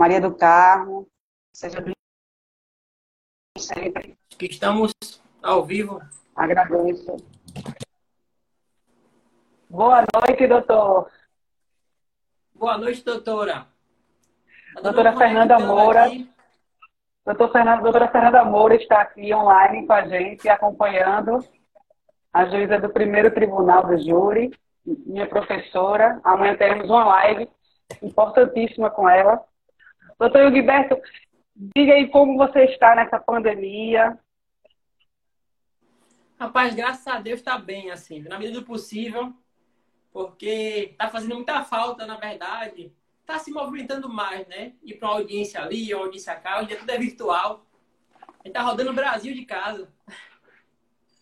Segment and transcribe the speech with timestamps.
[0.00, 1.06] Maria do Carmo.
[1.54, 1.92] Seja bem
[3.58, 4.16] sempre.
[4.30, 4.92] Que estamos
[5.42, 6.00] ao vivo.
[6.34, 7.18] Agradeço.
[9.68, 11.10] Boa noite, doutor.
[12.54, 13.66] Boa noite, doutora.
[14.78, 16.08] A doutora Fernanda Moura.
[17.26, 21.46] Doutor Fernanda, doutora Fernanda Moura está aqui online com a gente, acompanhando
[22.32, 24.50] a juíza do primeiro tribunal do júri,
[24.86, 26.18] minha professora.
[26.24, 27.50] Amanhã teremos uma live
[28.00, 29.49] importantíssima com ela.
[30.20, 31.00] Doutor Gilberto,
[31.56, 34.18] diga aí como você está nessa pandemia.
[36.38, 39.32] Rapaz, graças a Deus está bem, assim, na medida do possível,
[40.12, 42.92] porque está fazendo muita falta, na verdade.
[43.22, 44.74] Está se movimentando mais, né?
[44.82, 47.64] Ir para uma audiência ali, uma audiência cá, hoje tudo é virtual.
[48.12, 49.88] A gente está rodando o Brasil de casa.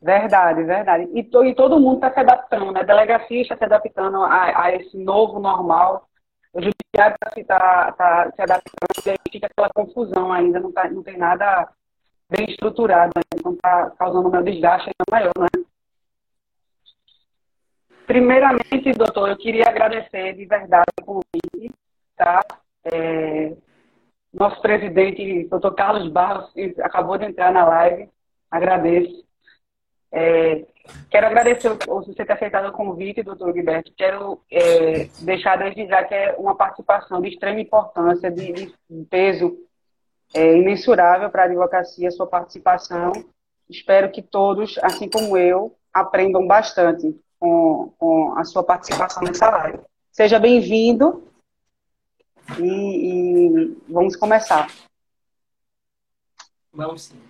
[0.03, 1.09] Verdade, verdade.
[1.15, 2.81] E, to, e todo mundo está se adaptando, né?
[2.81, 6.08] A delegacia está se adaptando a, a esse novo normal.
[6.52, 11.02] O judiciário está tá, se adaptando e aí fica aquela confusão ainda, não, tá, não
[11.02, 11.68] tem nada
[12.30, 15.64] bem estruturado, então está causando um desgaste ainda maior, né?
[18.06, 21.74] Primeiramente, doutor, eu queria agradecer de verdade o convite,
[22.16, 22.41] tá?
[22.91, 23.54] É,
[24.32, 28.08] nosso presidente, doutor Carlos Barros, acabou de entrar na live,
[28.50, 29.28] agradeço.
[30.11, 30.64] É,
[31.11, 33.92] quero agradecer você ter aceitado o convite, doutor Gilberto.
[33.97, 39.59] Quero é, deixar desde já que é uma participação de extrema importância, de, de peso
[40.34, 43.12] é, imensurável para a advocacia, sua participação.
[43.69, 49.81] Espero que todos, assim como eu, aprendam bastante com, com a sua participação nessa live.
[50.11, 51.28] Seja bem-vindo
[52.59, 54.69] e, e vamos começar.
[56.72, 57.21] Vamos sim.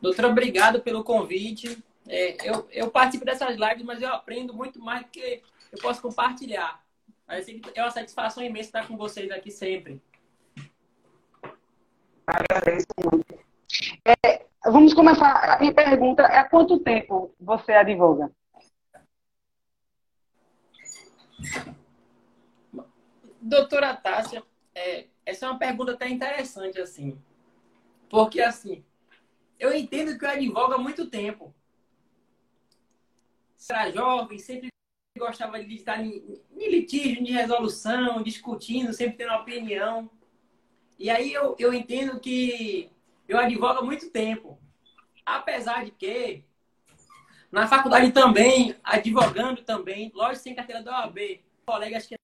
[0.00, 1.78] Doutora, obrigado pelo convite.
[2.08, 6.02] É, eu, eu participo dessas lives, mas eu aprendo muito mais do que eu posso
[6.02, 6.82] compartilhar.
[7.74, 10.02] É uma satisfação imensa estar com vocês aqui sempre.
[12.26, 13.38] Agradeço muito.
[14.04, 15.54] É, vamos começar.
[15.54, 18.30] A minha pergunta é: há quanto tempo você advoga?
[23.40, 24.42] Doutora Tássia,
[24.74, 27.20] é, essa é uma pergunta até interessante, assim.
[28.08, 28.84] Porque, assim,
[29.58, 31.52] eu entendo que eu advogo há muito tempo.
[33.70, 34.68] Era jovem, sempre
[35.18, 40.10] gostava de estar em, em litígio, de resolução, discutindo, sempre tendo opinião.
[40.98, 42.90] E aí eu, eu entendo que
[43.28, 44.58] eu advogo há muito tempo.
[45.24, 46.44] Apesar de que,
[47.50, 52.16] na faculdade também, advogando também, lógico, sem carteira da OAB, colegas que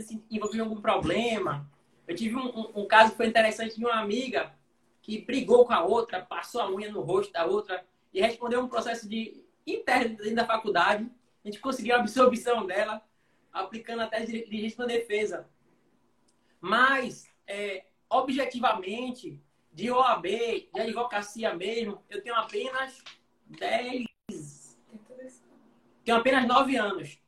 [0.00, 1.68] se envolviam em algum problema.
[2.06, 4.54] Eu tive um, um, um caso que foi interessante de uma amiga
[5.02, 8.68] que brigou com a outra, passou a unha no rosto da outra e respondeu um
[8.68, 11.08] processo de interno dentro da faculdade.
[11.44, 13.02] A gente conseguiu a absorção dela,
[13.52, 15.48] aplicando até de legítima defesa.
[16.60, 19.40] Mas, é, objetivamente,
[19.72, 23.02] de OAB, de advocacia mesmo, eu tenho apenas
[23.46, 24.06] 10.
[26.04, 27.20] Tenho apenas 9 anos.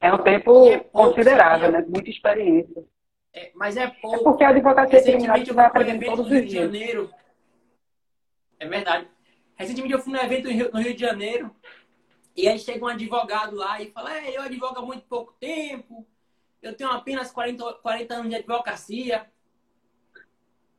[0.00, 1.84] É um tempo é considerável, né?
[1.88, 2.84] Muita experiência.
[3.32, 4.16] É, mas é pouco.
[4.16, 6.44] É porque a advocacia criminal vai aprendendo todos os dias.
[6.44, 7.10] De Janeiro.
[8.58, 9.08] É verdade.
[9.56, 11.54] Recentemente eu fui num evento no Rio, de Janeiro
[12.36, 16.06] e aí chega um advogado lá e fala: é, eu advogo há muito pouco tempo,
[16.62, 19.26] eu tenho apenas 40, 40 anos de advocacia.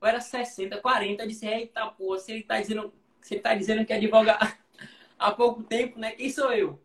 [0.02, 1.24] Eu era 60, 40.
[1.24, 4.38] Eu disse: eita, pô, se ele está dizendo, se ele tá dizendo que advoga
[5.18, 6.12] há pouco tempo, né?
[6.12, 6.82] Quem sou eu?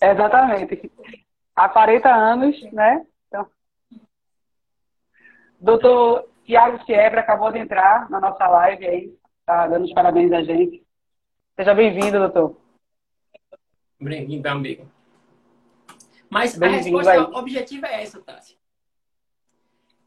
[0.00, 0.90] Exatamente.
[1.54, 3.06] Há 40 anos, né?
[5.64, 10.42] Doutor Tiago Siebra acabou de entrar na nossa live aí, tá dando os parabéns a
[10.42, 10.84] gente.
[11.56, 12.56] Seja bem-vindo, doutor.
[14.00, 14.90] Bem-vindo, amigo.
[16.28, 17.18] Mas a resposta aí.
[17.18, 18.58] objetiva é essa, Tati.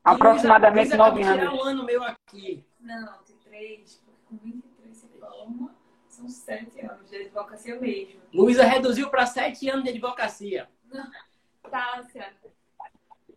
[0.03, 1.53] Aproximadamente nove anos.
[1.53, 2.65] um ano meu aqui.
[2.79, 5.75] Não, de três, com 23 você forma,
[6.07, 8.21] são sete anos de advocacia mesmo.
[8.33, 10.69] Luísa reduziu para sete anos de advocacia.
[11.69, 12.33] Tássia.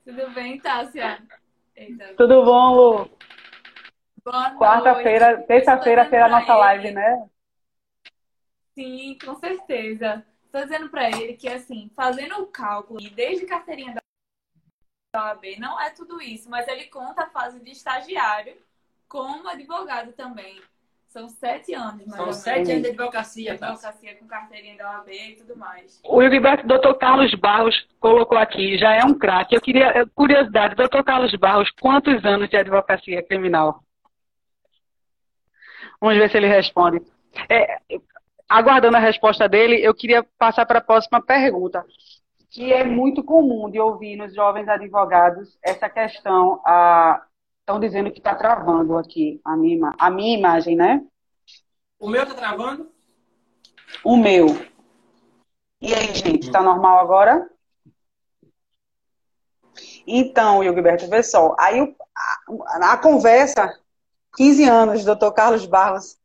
[0.05, 1.23] Tudo bem, Tássia?
[1.77, 2.15] Eita.
[2.17, 3.11] Tudo bom, Lu?
[4.25, 7.29] Quarta-feira, terça-feira será a nossa live, né?
[8.75, 10.25] Sim, com certeza.
[10.45, 14.01] Estou dizendo para ele que, assim, fazendo o cálculo, desde carteirinha da
[15.31, 18.57] OAB, não é tudo isso, mas ele conta a fase de estagiário
[19.09, 20.61] como advogado também.
[21.09, 23.71] São sete anos, mais São sete anos de advocacia, tá?
[23.71, 26.01] Advocacia com carteirinha da OAB e tudo mais.
[26.05, 29.57] O Gilberto, doutor Carlos Barros colocou aqui, já é um craque.
[29.57, 33.83] Eu queria, curiosidade, doutor Carlos Barros, quantos anos de advocacia criminal?
[36.01, 37.03] Vamos ver se ele responde.
[37.49, 37.79] É,
[38.49, 41.85] aguardando a resposta dele, eu queria passar para a próxima pergunta.
[42.51, 47.25] que é muito comum de ouvir nos jovens advogados essa questão, a,
[47.61, 51.05] estão dizendo que está travando aqui a minha, a minha imagem, né?
[52.01, 52.91] O meu está travando?
[54.03, 54.47] O meu.
[55.81, 57.49] E aí, gente, está normal agora?
[60.07, 61.55] Então, Gilberto, vê só.
[61.59, 63.80] Aí a, a, conversa,
[64.37, 66.17] 15 anos, doutor Carlos Barros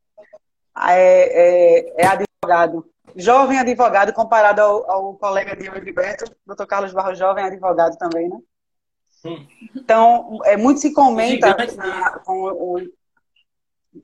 [0.90, 2.90] é, é, é, advogado.
[3.16, 8.38] Jovem advogado comparado ao, ao colega de Gilberto, doutor Carlos Barros, jovem advogado também, né?
[9.76, 12.82] Então, é, muito se comenta gigante, na, com o, o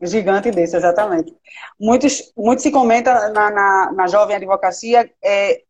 [0.02, 1.36] gigante desse, exatamente.
[1.80, 5.62] Muitos, muito se comenta na, na, na jovem advocacia é,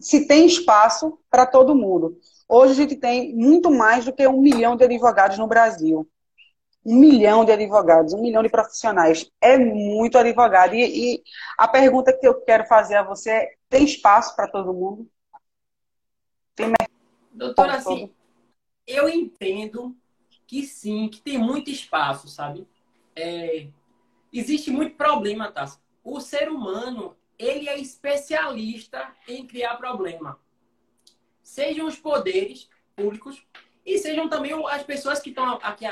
[0.00, 2.18] se tem espaço para todo mundo.
[2.48, 6.08] Hoje a gente tem muito mais do que um milhão de advogados no Brasil.
[6.86, 9.28] Um milhão de advogados, um milhão de profissionais.
[9.40, 10.74] É muito advogado.
[10.74, 11.22] E, e
[11.58, 15.10] a pergunta que eu quero fazer a você é: tem espaço para todo mundo?
[16.54, 16.72] Tem
[17.32, 18.10] Doutora, assim,
[18.86, 19.94] eu entendo
[20.46, 22.66] que sim, que tem muito espaço, sabe?
[23.14, 23.66] É,
[24.32, 25.66] existe muito problema, tá?
[26.04, 30.38] O ser humano, ele é especialista em criar problema
[31.46, 33.40] sejam os poderes públicos
[33.84, 35.86] e sejam também as pessoas que estão aqui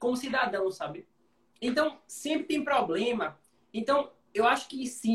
[0.00, 1.08] como cidadãos, sabe?
[1.62, 3.38] Então, sempre tem problema.
[3.74, 5.14] Então, eu acho que sim,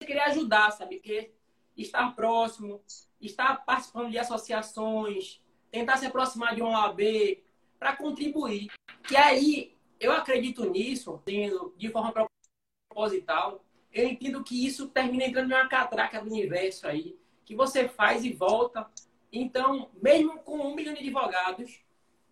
[0.00, 1.00] querer ajudar, sabe?
[1.00, 1.32] Que
[1.76, 2.82] estar próximo,
[3.20, 7.00] estar participando de associações, tentar se aproximar de uma OAB
[7.78, 8.68] para contribuir.
[9.10, 11.22] E aí, eu acredito nisso,
[11.76, 12.12] de forma
[12.88, 13.64] proposital.
[13.92, 18.24] Eu entendo que isso termina entrando em uma catraca do universo aí, que você faz
[18.24, 18.86] e volta.
[19.32, 21.80] Então, mesmo com um milhão de advogados,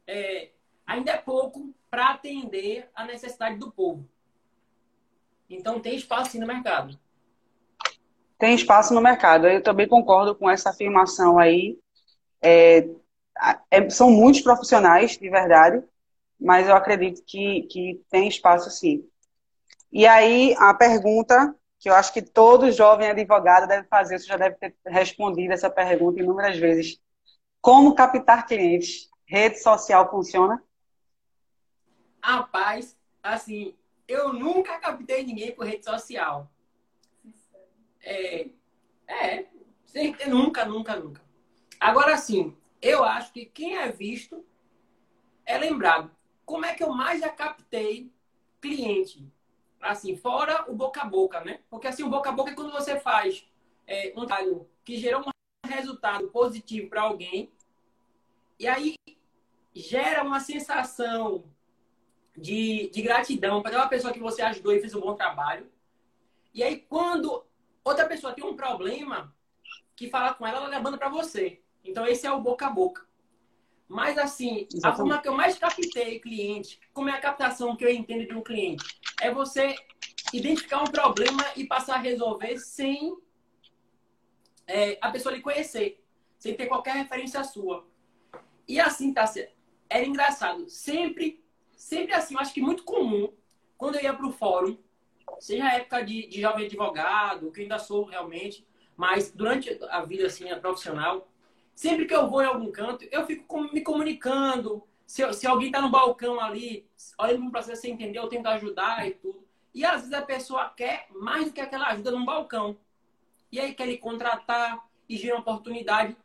[0.07, 0.51] é,
[0.87, 4.09] ainda é pouco para atender a necessidade do povo.
[5.49, 6.99] Então, tem espaço sim no mercado
[8.45, 9.47] tem espaço no mercado.
[9.47, 11.79] Eu também concordo com essa afirmação aí.
[12.43, 12.87] É,
[13.71, 15.83] é, são muitos profissionais, de verdade,
[16.41, 19.09] mas eu acredito que, que tem espaço sim.
[19.93, 24.37] E aí, a pergunta que eu acho que todo jovem advogado deve fazer, você já
[24.37, 26.99] deve ter respondido essa pergunta inúmeras vezes.
[27.61, 29.11] Como captar clientes?
[29.27, 30.63] Rede social funciona?
[32.23, 33.75] Rapaz, assim,
[34.09, 36.51] eu nunca captei ninguém por rede social.
[38.03, 38.49] É,
[39.07, 39.47] é
[40.27, 41.23] nunca, nunca, nunca.
[41.79, 44.45] Agora sim, eu acho que quem é visto
[45.47, 46.15] é lembrado.
[46.45, 48.13] Como é que eu mais já captei
[48.61, 49.27] cliente?
[49.81, 51.61] Assim, fora o boca a boca, né?
[51.71, 53.49] Porque assim, o boca a boca é quando você faz
[53.87, 57.51] é, um trabalho que gerou um resultado positivo para alguém
[58.59, 58.97] e aí
[59.75, 61.45] gera uma sensação
[62.37, 65.71] de, de gratidão para aquela pessoa que você ajudou e fez um bom trabalho.
[66.53, 67.45] E aí, quando
[67.83, 69.35] outra pessoa tem um problema
[69.97, 71.64] que fala com ela, ela levando para você.
[71.85, 73.07] Então, esse é o boca a boca.
[73.87, 74.87] Mas, assim, Exatamente.
[74.87, 78.35] a forma que eu mais captei cliente, como é a captação que eu entendo de
[78.35, 78.85] um cliente,
[79.21, 79.75] é você
[80.33, 83.17] identificar um problema e passar a resolver sem
[84.67, 86.03] é, a pessoa lhe conhecer,
[86.39, 87.87] sem ter qualquer referência sua.
[88.67, 89.31] E assim, tá
[89.89, 90.69] Era engraçado.
[90.69, 91.45] Sempre,
[91.77, 93.33] sempre assim, eu acho que muito comum,
[93.77, 94.79] quando eu ia para o fórum,
[95.39, 100.27] seja a época de, de jovem advogado, que ainda sou realmente, mas durante a vida
[100.27, 101.29] assim, a profissional,
[101.75, 104.83] sempre que eu vou em algum canto, eu fico me comunicando.
[105.07, 106.87] Se, se alguém está no balcão ali,
[107.19, 109.45] olhando para você, você entendeu, eu tento ajudar e tudo.
[109.75, 112.77] E às vezes a pessoa quer mais do que aquela ajuda num balcão.
[113.51, 116.17] E aí quer lhe contratar e uma oportunidade.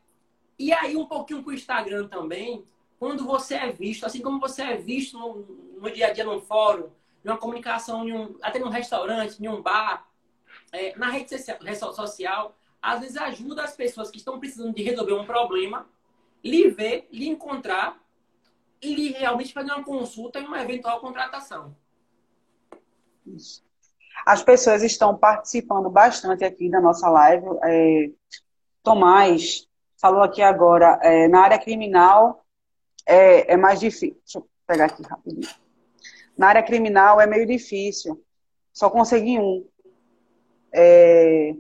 [0.58, 2.66] E aí um pouquinho com o Instagram também,
[3.00, 5.36] quando você é visto, assim como você é visto no,
[5.80, 6.90] no dia a dia num fórum,
[7.24, 10.08] numa comunicação, um, até num restaurante, em um bar,
[10.72, 11.30] é, na rede
[11.96, 15.88] social, às vezes ajuda as pessoas que estão precisando de resolver um problema,
[16.44, 18.00] lhe ver, lhe encontrar
[18.82, 21.76] e lhe realmente fazer uma consulta em uma eventual contratação.
[23.26, 23.64] Isso.
[24.26, 27.46] As pessoas estão participando bastante aqui da nossa live.
[27.64, 28.12] É,
[28.84, 29.68] Tomás
[30.00, 32.46] falou aqui agora, é, na área criminal
[33.06, 34.18] é, é mais difícil.
[34.24, 35.50] Deixa eu pegar aqui rapidinho.
[36.38, 38.24] Na área criminal é meio difícil.
[38.72, 39.68] Só consegui um.
[40.74, 41.56] É,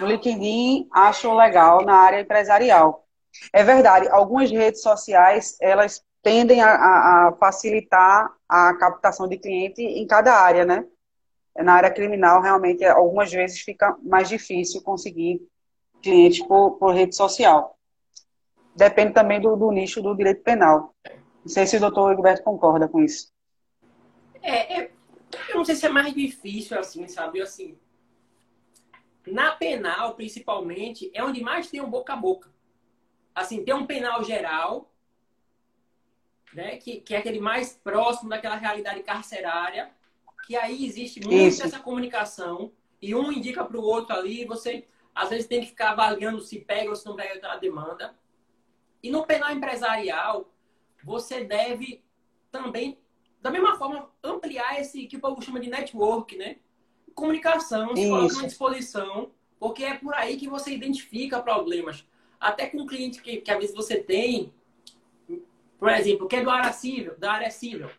[0.00, 3.06] no LinkedIn acho legal na área empresarial.
[3.52, 6.74] É verdade, algumas redes sociais elas tendem a,
[7.28, 10.84] a facilitar a captação de cliente em cada área, né?
[11.62, 15.40] na área criminal, realmente, algumas vezes fica mais difícil conseguir
[16.02, 17.76] clientes por, por rede social.
[18.74, 20.94] Depende também do, do nicho do direito penal.
[21.04, 23.32] Não sei se o doutor Egberto concorda com isso.
[24.40, 24.90] É, é,
[25.48, 27.40] eu não sei se é mais difícil assim, sabe?
[27.40, 27.76] Assim,
[29.32, 32.50] na penal, principalmente, é onde mais tem um boca a boca.
[33.34, 34.92] Assim, tem um penal geral,
[36.52, 39.90] né, que, que é aquele mais próximo daquela realidade carcerária,
[40.46, 41.62] que aí existe muito Isso.
[41.62, 45.90] essa comunicação, e um indica para o outro ali, você às vezes tem que ficar
[45.90, 48.16] avaliando se pega ou se não pega aquela demanda.
[49.02, 50.52] E no penal empresarial,
[51.02, 52.02] você deve
[52.50, 52.98] também,
[53.40, 56.56] da mesma forma, ampliar esse que o povo chama de network, né?
[57.18, 62.06] Comunicação, se coloca à disposição, porque é por aí que você identifica problemas.
[62.38, 64.52] Até com um cliente que, que às vezes você tem,
[65.78, 67.90] por exemplo, que é do área civil, da área civil.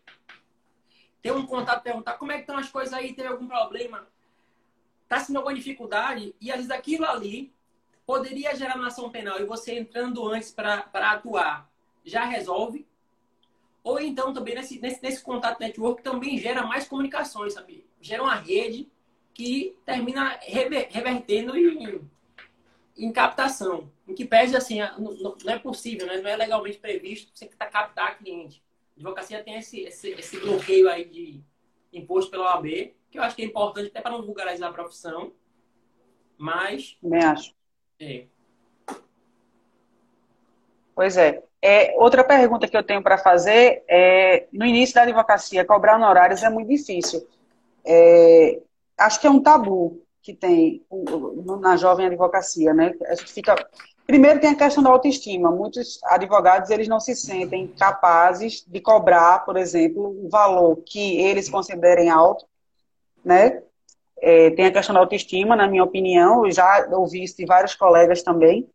[1.22, 4.08] Tem um contato, perguntar como é que estão as coisas aí, teve algum problema,
[5.04, 7.54] está sendo alguma dificuldade, e às vezes aquilo ali
[8.06, 11.70] poderia gerar uma ação penal e você entrando antes para atuar
[12.06, 12.88] já resolve.
[13.84, 17.86] Ou então também nesse, nesse, nesse contato network também gera mais comunicações, sabe?
[18.00, 18.90] Gera uma rede
[19.34, 22.02] que termina rever, revertendo em,
[22.98, 23.90] em captação.
[24.08, 26.18] Em que pese assim, não, não, é possível, né?
[26.18, 28.64] não é legalmente previsto você captar cliente.
[28.98, 31.42] A advocacia tem esse, esse, esse bloqueio aí de
[31.94, 35.32] imposto pela OAB, que eu acho que é importante até para não vulgarizar a profissão.
[36.38, 36.98] Mas.
[37.02, 37.54] Também acho.
[38.00, 38.26] É.
[40.96, 41.44] Pois é.
[41.62, 41.94] é.
[41.98, 46.50] Outra pergunta que eu tenho para fazer é: no início da advocacia, cobrar honorários é
[46.50, 47.28] muito difícil.
[47.86, 48.62] É,
[49.00, 50.86] acho que é um tabu que tem
[51.60, 52.94] na jovem advocacia, né?
[53.08, 53.56] A gente fica
[54.10, 55.52] Primeiro tem a questão da autoestima.
[55.52, 61.48] Muitos advogados eles não se sentem capazes de cobrar, por exemplo, o valor que eles
[61.48, 62.44] considerem alto,
[63.24, 63.62] né?
[64.20, 67.76] É, tem a questão da autoestima, na minha opinião, eu já ouvi isso de vários
[67.76, 68.68] colegas também.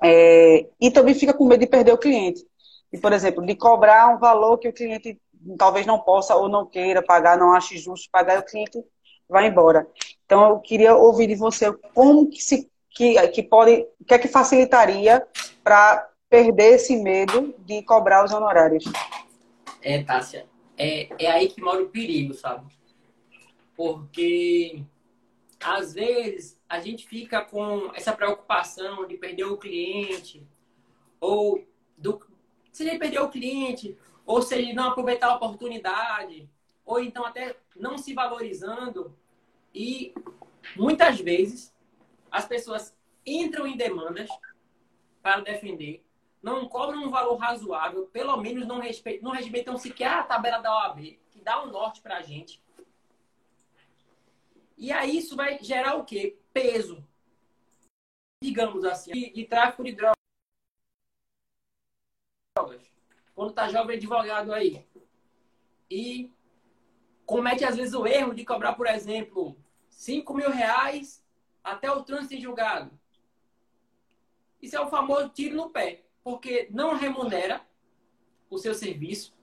[0.00, 2.46] É, e também fica com medo de perder o cliente.
[2.92, 5.20] E, por exemplo, de cobrar um valor que o cliente
[5.58, 8.78] talvez não possa ou não queira pagar, não ache justo pagar, o cliente
[9.28, 9.86] vai embora.
[10.24, 14.18] Então, eu queria ouvir de você como que se que, que pode, o que é
[14.18, 15.26] que facilitaria
[15.62, 18.84] para perder esse medo de cobrar os honorários?
[19.82, 20.46] É, Tássia,
[20.78, 22.72] é, é aí que mora o perigo, sabe?
[23.76, 24.82] Porque
[25.60, 30.46] às vezes a gente fica com essa preocupação de perder o cliente,
[31.20, 31.64] ou
[31.96, 32.20] do,
[32.72, 36.48] se ele perder o cliente, ou se ele não aproveitar a oportunidade,
[36.84, 39.16] ou então até não se valorizando.
[39.74, 40.14] E
[40.76, 41.74] muitas vezes
[42.30, 44.28] as pessoas entram em demandas
[45.22, 46.04] para defender,
[46.42, 50.70] não cobram um valor razoável, pelo menos não respeitam, não respeitam sequer a tabela da
[50.70, 52.62] OAB, que dá um norte para a gente.
[54.76, 56.36] E aí isso vai gerar o quê?
[56.52, 57.02] Peso.
[58.42, 60.14] Digamos assim, de, de tráfico de drogas.
[63.34, 64.86] Quando está jovem advogado aí.
[65.90, 66.30] E
[67.34, 69.56] comete às vezes o erro de cobrar, por exemplo,
[69.88, 71.20] 5 mil reais
[71.64, 72.96] até o trânsito em julgado.
[74.62, 77.60] Isso é o famoso tiro no pé, porque não remunera
[78.48, 79.36] o seu serviço.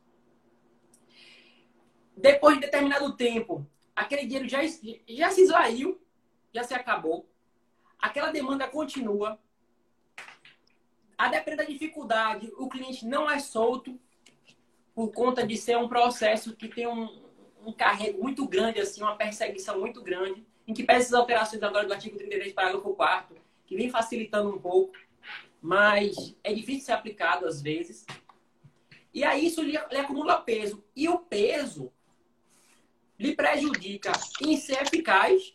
[2.16, 6.02] Depois de determinado tempo, aquele dinheiro já, já se esvaiu,
[6.54, 7.30] já se acabou.
[8.00, 9.38] Aquela demanda continua.
[11.18, 14.00] A depender da dificuldade, o cliente não é solto
[14.96, 17.31] por conta de ser um processo que tem um,
[17.66, 21.86] um carrego muito grande, assim, uma perseguição muito grande em que pede essas alterações agora
[21.86, 24.94] do artigo 33, parágrafo 4 que vem facilitando um pouco,
[25.62, 28.06] mas é difícil ser aplicado às vezes.
[29.14, 30.84] E aí isso lhe, lhe acumula peso.
[30.94, 31.92] E o peso
[33.18, 35.54] lhe prejudica em ser eficaz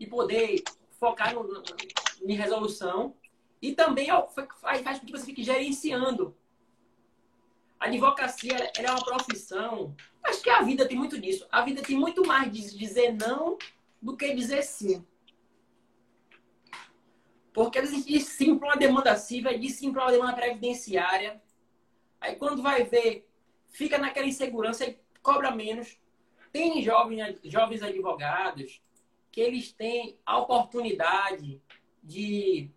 [0.00, 0.64] e poder
[0.98, 1.62] focar no, no,
[2.22, 3.14] em resolução
[3.62, 4.08] e também
[4.60, 6.36] faz, faz com que você fique gerenciando.
[7.78, 9.94] A advocacia é uma profissão.
[10.22, 11.46] Acho que a vida tem muito disso.
[11.50, 13.58] A vida tem muito mais de dizer não
[14.00, 15.04] do que dizer sim.
[17.52, 21.40] Porque às vezes diz sim para uma demanda civil, diz sim para uma demanda previdenciária.
[22.20, 23.28] Aí quando vai ver,
[23.68, 25.98] fica naquela insegurança e cobra menos.
[26.50, 28.82] Tem jovens, jovens advogados
[29.30, 31.60] que eles têm a oportunidade
[32.02, 32.70] de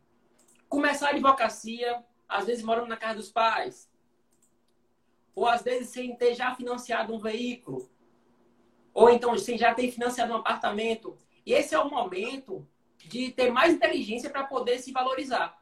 [0.67, 3.89] começar a advocacia, às vezes morando na casa dos pais,
[5.37, 7.87] ou às vezes sem ter já financiado um veículo,
[8.91, 11.15] ou então você já tem financiado um apartamento.
[11.45, 12.67] E esse é o momento
[12.97, 15.61] de ter mais inteligência para poder se valorizar.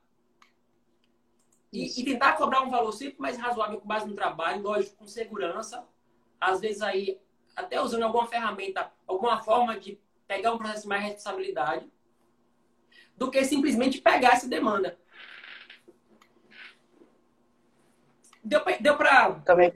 [1.74, 5.08] E, e, tentar cobrar um valor sempre mais razoável com base no trabalho, lógico, com
[5.08, 5.86] segurança.
[6.40, 7.20] Às vezes aí
[7.54, 11.92] até usando alguma ferramenta, alguma forma de pegar um processo de mais responsabilidade,
[13.18, 14.98] do que simplesmente pegar essa demanda.
[18.46, 18.78] Deu para.
[18.78, 19.32] Deu pra...
[19.44, 19.74] Também.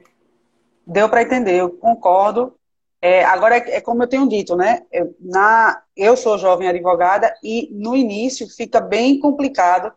[0.85, 2.55] Deu para entender, eu concordo.
[3.01, 4.85] É, agora, é, é, como eu tenho dito, né?
[4.91, 9.91] Eu, na, eu sou jovem advogada e no início fica bem complicado,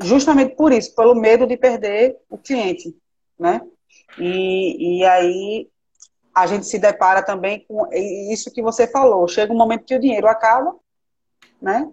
[0.00, 2.96] justamente por isso, pelo medo de perder o cliente,
[3.38, 3.60] né?
[4.18, 5.68] E, e aí
[6.34, 9.28] a gente se depara também com isso que você falou.
[9.28, 10.74] Chega um momento que o dinheiro acaba,
[11.60, 11.90] né?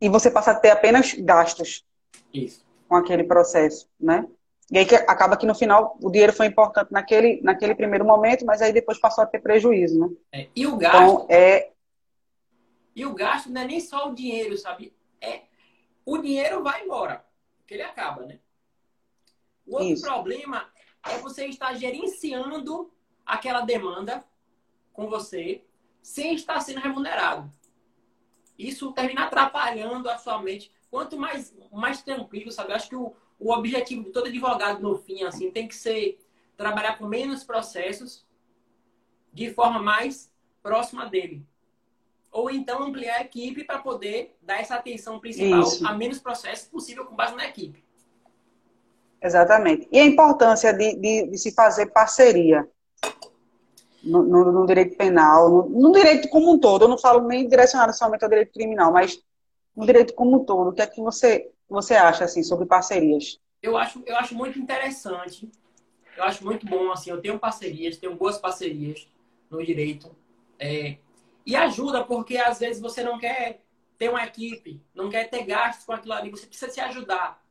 [0.00, 1.84] E você passa a ter apenas gastos
[2.32, 2.64] isso.
[2.88, 4.26] com aquele processo, né?
[4.70, 8.44] E aí que acaba que no final o dinheiro foi importante naquele, naquele primeiro momento,
[8.44, 10.08] mas aí depois passou a ter prejuízo, né?
[10.32, 10.96] É, e o gasto.
[10.96, 11.70] Então, é...
[12.94, 14.92] E o gasto não é nem só o dinheiro, sabe?
[15.20, 15.42] É
[16.06, 17.26] o dinheiro vai embora,
[17.66, 18.38] que ele acaba, né?
[19.66, 20.02] O outro Isso.
[20.02, 20.70] problema
[21.04, 22.92] é você estar gerenciando
[23.24, 24.24] aquela demanda
[24.92, 25.64] com você
[26.00, 27.50] sem estar sendo remunerado.
[28.56, 30.72] Isso termina atrapalhando a sua mente.
[30.88, 32.70] Quanto mais, mais tranquilo, sabe?
[32.70, 36.18] Eu acho que o, o objetivo de todo advogado, no fim, assim, tem que ser
[36.56, 38.26] trabalhar com menos processos
[39.32, 41.46] de forma mais próxima dele.
[42.32, 45.86] Ou então ampliar a equipe para poder dar essa atenção principal Isso.
[45.86, 47.84] a menos processos possível com base na equipe.
[49.22, 49.88] Exatamente.
[49.90, 52.68] E a importância de, de, de se fazer parceria
[54.02, 56.84] no, no, no direito penal, no, no, direito como um todo.
[56.84, 59.20] Eu não falo nem direcionado somente ao direito criminal, mas
[59.74, 60.70] no direito como um todo.
[60.70, 63.40] O que é que você você acha assim sobre parcerias?
[63.62, 65.50] Eu acho, eu acho muito interessante.
[66.16, 67.10] Eu acho muito bom assim.
[67.10, 69.08] Eu tenho parcerias, tenho boas parcerias
[69.50, 70.14] no direito.
[70.58, 70.98] É,
[71.44, 73.60] e ajuda porque às vezes você não quer
[73.98, 76.30] ter uma equipe, não quer ter gastos com aquilo ali.
[76.30, 77.42] Você precisa se ajudar.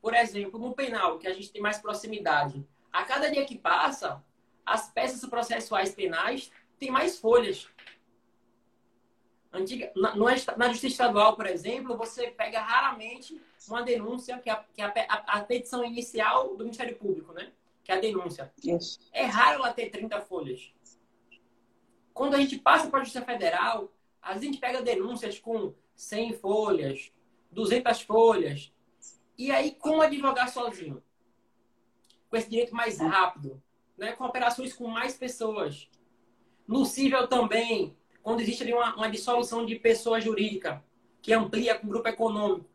[0.00, 2.66] Por exemplo, no penal, que a gente tem mais proximidade.
[2.92, 4.22] A cada dia que passa,
[4.64, 7.68] as peças processuais penais têm mais folhas.
[9.52, 14.56] Antiga, na, na, justiça estadual, por exemplo, você pega raramente uma denúncia, que é a,
[14.56, 17.50] que é a, a, petição inicial do Ministério Público, né?
[17.82, 18.52] Que é a denúncia.
[18.62, 19.00] Isso.
[19.12, 20.72] É raro ela ter 30 folhas.
[22.12, 27.10] Quando a gente passa para a Justiça Federal, a gente pega denúncias com 100 folhas,
[27.50, 28.72] 200 folhas.
[29.36, 31.02] E aí, como advogar sozinho?
[32.28, 33.62] Com esse direito mais rápido,
[33.96, 34.12] né?
[34.12, 35.88] com operações com mais pessoas.
[36.66, 37.96] No cível também,
[38.28, 40.84] quando existe ali uma, uma dissolução de pessoa jurídica
[41.22, 42.68] que amplia com o grupo econômico.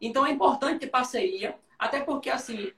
[0.00, 2.72] Então é importante ter parceria, até porque assim,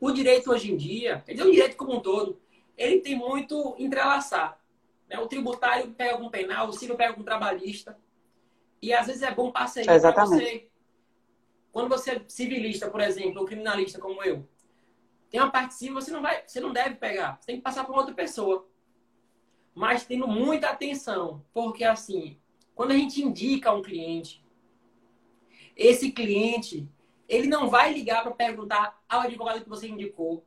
[0.00, 2.40] o direito hoje em dia, ele é um direito como um todo,
[2.76, 4.56] ele tem muito entrelaçar.
[5.08, 5.18] Né?
[5.18, 7.98] O tributário pega algum penal, o civil pega algum trabalhista.
[8.80, 9.90] E às vezes é bom parceria.
[9.90, 10.68] É você,
[11.72, 14.48] quando você é civilista, por exemplo, ou criminalista como eu,
[15.28, 17.36] tem uma parte civil, você não vai, você não deve pegar.
[17.40, 18.64] Você tem que passar por outra pessoa
[19.78, 22.36] mas tendo muita atenção, porque assim,
[22.74, 24.44] quando a gente indica um cliente,
[25.76, 26.88] esse cliente,
[27.28, 30.44] ele não vai ligar para perguntar ao advogado que você indicou.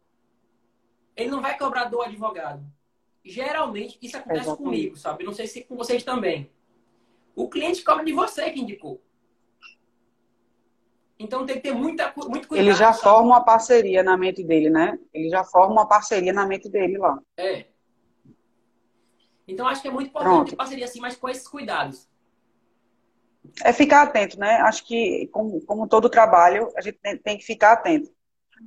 [1.15, 2.61] Ele não vai cobrar do advogado.
[3.23, 4.63] Geralmente, isso acontece Exatamente.
[4.63, 5.23] comigo, sabe?
[5.23, 6.51] Não sei se com vocês também.
[7.33, 9.01] O cliente cobra de você que indicou.
[11.17, 12.67] Então tem que ter muita, muito cuidado.
[12.67, 13.03] Ele já sabe?
[13.03, 14.99] forma uma parceria na mente dele, né?
[15.13, 17.17] Ele já forma uma parceria na mente dele lá.
[17.37, 17.70] É.
[19.51, 20.49] Então, acho que é muito importante Pronto.
[20.49, 22.07] ter parceria assim, mas com esses cuidados.
[23.63, 24.61] É ficar atento, né?
[24.61, 28.09] Acho que, como, como todo trabalho, a gente tem, tem, que ficar atento.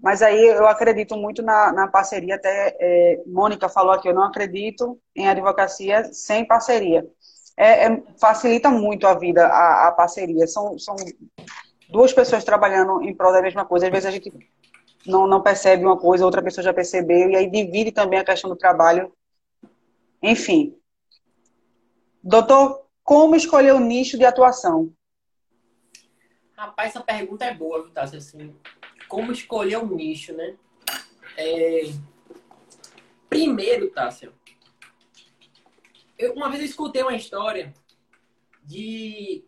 [0.02, 2.34] Mas aí eu acredito muito na, na parceria.
[2.34, 7.06] Até é, Mônica falou aqui, eu não acredito em advocacia sem parceria.
[7.56, 10.46] É, é, facilita muito a vida, a, a, parceria.
[10.46, 10.96] São, são
[11.88, 13.86] duas pessoas trabalhando em prol da mesma coisa.
[13.86, 14.32] Às vezes a gente
[15.06, 18.50] não, não percebe uma coisa, outra pessoa já percebeu, e aí divide também a questão
[18.50, 19.12] do trabalho
[20.30, 20.76] enfim.
[22.22, 24.92] Doutor, como escolher o nicho de atuação?
[26.56, 28.16] Rapaz, essa pergunta é boa, Tassi?
[28.16, 28.56] Assim,
[29.08, 30.56] como escolher um nicho, né?
[31.36, 31.82] É...
[33.28, 34.32] Primeiro, Tássia,
[36.16, 37.74] eu, uma vez eu escutei uma história
[38.62, 39.44] de,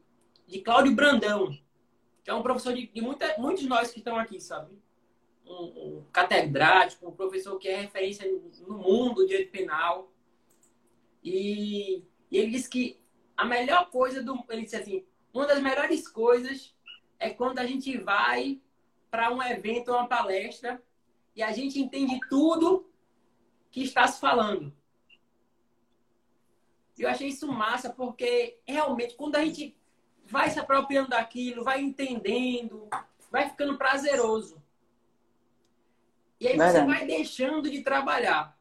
[0.46, 1.56] de Cláudio Brandão,
[2.24, 4.76] que é um professor de, de muita, muitos de nós que estão aqui, sabe?
[5.46, 8.28] Um, um catedrático, um professor que é referência
[8.66, 10.10] no mundo do direito penal.
[11.26, 13.00] E, e ele disse que
[13.36, 14.44] a melhor coisa do.
[14.48, 16.72] Ele disse assim: uma das melhores coisas
[17.18, 18.60] é quando a gente vai
[19.10, 20.80] para um evento ou uma palestra
[21.34, 22.88] e a gente entende tudo
[23.72, 24.72] que está se falando.
[26.96, 29.76] Eu achei isso massa porque realmente quando a gente
[30.24, 32.88] vai se apropriando daquilo, vai entendendo,
[33.30, 34.62] vai ficando prazeroso.
[36.38, 38.55] E aí você vai deixando de trabalhar.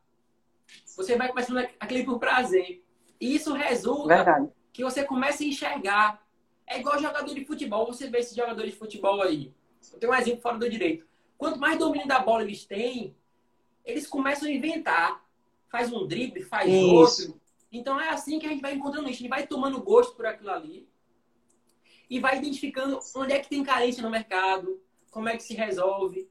[0.95, 2.84] Você vai começando aquele por prazer.
[3.19, 4.49] E isso resulta Verdade.
[4.71, 6.25] que você começa a enxergar.
[6.67, 7.86] É igual jogador de futebol.
[7.88, 9.53] Você vê esses jogadores de futebol aí.
[9.91, 11.05] Eu tenho um exemplo fora do direito.
[11.38, 13.15] Quanto mais domínio da bola eles têm,
[13.84, 15.23] eles começam a inventar.
[15.69, 17.29] Faz um drible, faz Isso.
[17.29, 17.41] outro.
[17.71, 19.17] Então é assim que a gente vai encontrando isso.
[19.17, 20.88] A gente vai tomando gosto por aquilo ali.
[22.10, 24.81] E vai identificando onde é que tem carência no mercado,
[25.12, 26.29] como é que se resolve.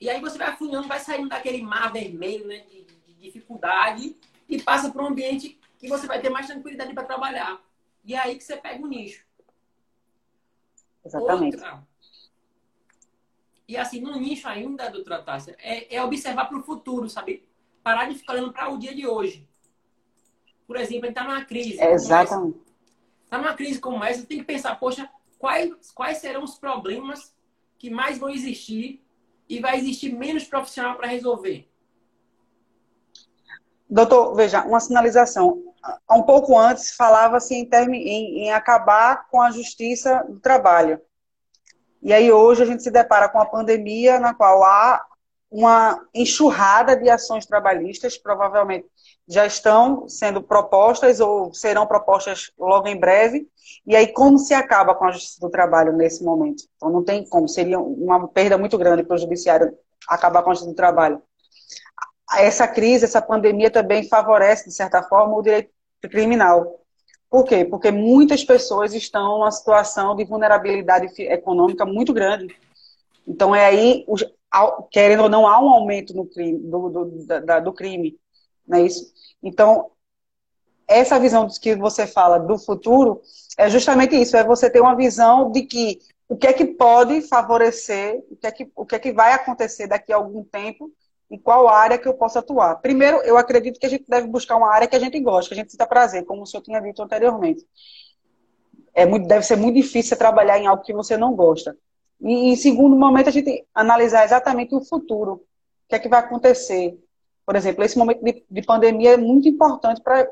[0.00, 2.86] E aí você vai afunilando, vai saindo daquele mar vermelho né, de,
[3.18, 4.16] dificuldade
[4.48, 7.60] e passa para um ambiente que você vai ter mais tranquilidade para trabalhar.
[8.04, 9.24] E é aí que você pega o nicho.
[11.04, 11.56] Exatamente.
[11.56, 11.86] Outra,
[13.68, 17.48] e assim, no nicho ainda, doutora Tássia, é, é observar para o futuro, sabe?
[17.82, 19.48] Parar de ficar olhando para o dia de hoje.
[20.66, 21.82] Por exemplo, a gente está numa crise.
[21.82, 22.60] Exatamente.
[23.24, 27.34] Está numa crise como essa, tem que pensar, poxa, quais, quais serão os problemas
[27.76, 29.04] que mais vão existir
[29.48, 31.68] e vai existir menos profissional para resolver?
[33.88, 35.62] Doutor, veja, uma sinalização.
[36.10, 41.00] Um pouco antes falava-se em, em, em acabar com a justiça do trabalho.
[42.02, 45.04] E aí hoje a gente se depara com a pandemia na qual há
[45.50, 48.86] uma enxurrada de ações trabalhistas, provavelmente
[49.28, 53.48] já estão sendo propostas ou serão propostas logo em breve.
[53.86, 56.64] E aí como se acaba com a justiça do trabalho nesse momento?
[56.76, 59.72] Então não tem como, seria uma perda muito grande para o judiciário
[60.08, 61.22] acabar com a justiça do trabalho
[62.40, 65.70] essa crise, essa pandemia também favorece, de certa forma, o direito
[66.10, 66.80] criminal.
[67.28, 67.64] Por quê?
[67.64, 72.54] Porque muitas pessoas estão numa situação de vulnerabilidade econômica muito grande.
[73.26, 74.06] Então, é aí,
[74.90, 78.16] querendo ou não, há um aumento no crime, do, do, da, do crime.
[78.66, 79.12] Não é isso?
[79.42, 79.90] Então,
[80.88, 83.20] essa visão que você fala do futuro
[83.58, 87.22] é justamente isso, é você ter uma visão de que o que é que pode
[87.22, 90.90] favorecer, o que é que, o que, é que vai acontecer daqui a algum tempo
[91.30, 92.76] em qual área que eu posso atuar.
[92.76, 95.54] Primeiro, eu acredito que a gente deve buscar uma área que a gente gosta, que
[95.54, 97.66] a gente sinta prazer, como o senhor tinha dito anteriormente.
[98.94, 101.76] É muito, deve ser muito difícil trabalhar em algo que você não gosta.
[102.20, 105.32] E, em segundo momento, a gente analisar exatamente o futuro.
[105.32, 106.98] O que é que vai acontecer?
[107.44, 110.28] Por exemplo, esse momento de, de pandemia é muito importante para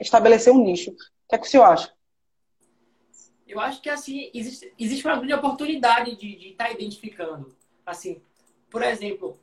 [0.00, 0.90] estabelecer um nicho.
[0.90, 0.94] O
[1.28, 1.92] que é que o senhor acha?
[3.46, 7.54] Eu acho que, assim, existe, existe uma grande oportunidade de estar tá identificando.
[7.84, 8.20] Assim,
[8.70, 9.38] por exemplo,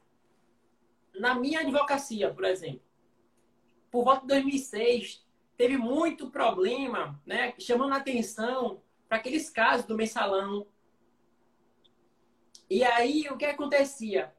[1.20, 2.82] na minha advocacia, por exemplo,
[3.92, 5.26] por volta de 2006,
[5.58, 10.66] teve muito problema, né, chamando a atenção para aqueles casos do mensalão.
[12.70, 14.34] E aí, o que acontecia?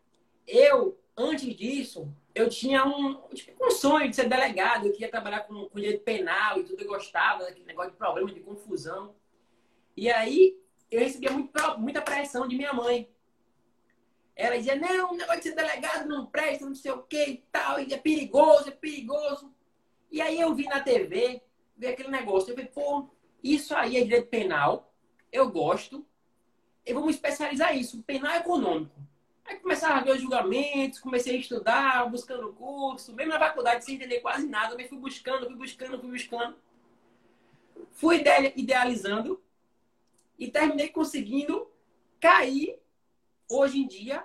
[0.46, 5.40] Eu, antes disso, eu tinha um, tipo, um sonho de ser delegado, eu queria trabalhar
[5.40, 9.14] com, com direito penal e tudo, eu gostava daquele negócio de problema, de confusão.
[9.96, 10.56] E aí,
[10.90, 13.08] eu recebia muito, muita pressão de minha mãe.
[14.40, 17.37] Ela dizia, não, o negócio de ser delegado não presta, não sei o que e
[17.53, 19.55] tal, e é perigoso, é perigoso.
[20.11, 21.42] E aí eu vi na TV,
[21.76, 23.07] vi aquele negócio, eu falei, pô,
[23.44, 24.94] isso aí é direito penal,
[25.31, 26.07] eu gosto,
[26.87, 28.98] e vamos especializar isso, penal econômico.
[29.44, 33.96] Aí começava a ver os julgamentos, comecei a estudar, buscando curso, mesmo na faculdade sem
[33.96, 36.57] entender quase nada, mas fui buscando, fui buscando, fui buscando.
[37.92, 38.24] Fui
[38.57, 39.42] idealizando
[40.38, 41.70] e terminei conseguindo
[42.18, 42.81] cair
[43.46, 44.24] hoje em dia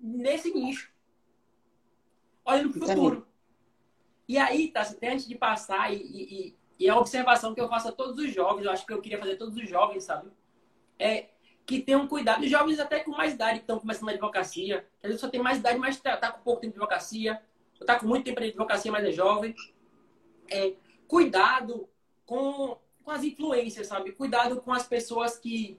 [0.00, 0.90] nesse nicho.
[2.44, 3.26] Olhando para o futuro.
[4.28, 7.88] E aí, tá, até antes de passar, e, e, e, a observação que eu faço
[7.88, 10.30] a todos os jovens, eu acho que eu queria fazer a todos os jovens, sabe?
[10.98, 11.28] É
[11.64, 12.44] que tenham cuidado.
[12.44, 14.86] Os jovens até com mais idade que estão começando a advocacia.
[15.02, 17.42] Às vezes só tem mais idade, mas tá, tá com pouco tempo de advocacia.
[17.80, 19.54] Ou tá com muito tempo de advocacia, mas é jovem.
[20.48, 20.74] É,
[21.08, 21.88] cuidado
[22.24, 24.12] com, com as influências, sabe?
[24.12, 25.78] Cuidado com as pessoas que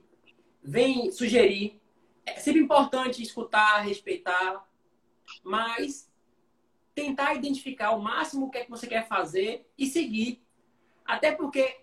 [0.62, 1.80] vêm sugerir
[2.28, 4.66] é sempre importante escutar, respeitar,
[5.42, 6.10] mas
[6.94, 10.42] tentar identificar o máximo o que é que você quer fazer e seguir.
[11.04, 11.80] Até porque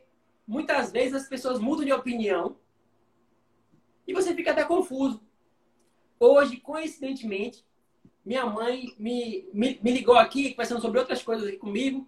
[0.47, 2.57] muitas vezes as pessoas mudam de opinião
[4.07, 5.21] e você fica até confuso.
[6.19, 7.65] Hoje, coincidentemente,
[8.23, 12.07] minha mãe me, me, me ligou aqui, conversando sobre outras coisas aqui comigo,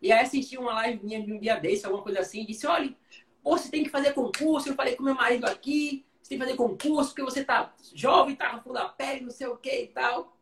[0.00, 2.66] e aí assisti uma live minha de um dia desse, alguma coisa assim, e disse,
[2.66, 2.94] olha,
[3.42, 6.56] você tem que fazer concurso, eu falei com meu marido aqui, você tem que fazer
[6.56, 10.34] concurso, porque você tá jovem, tá com da pele, não sei o que e tal.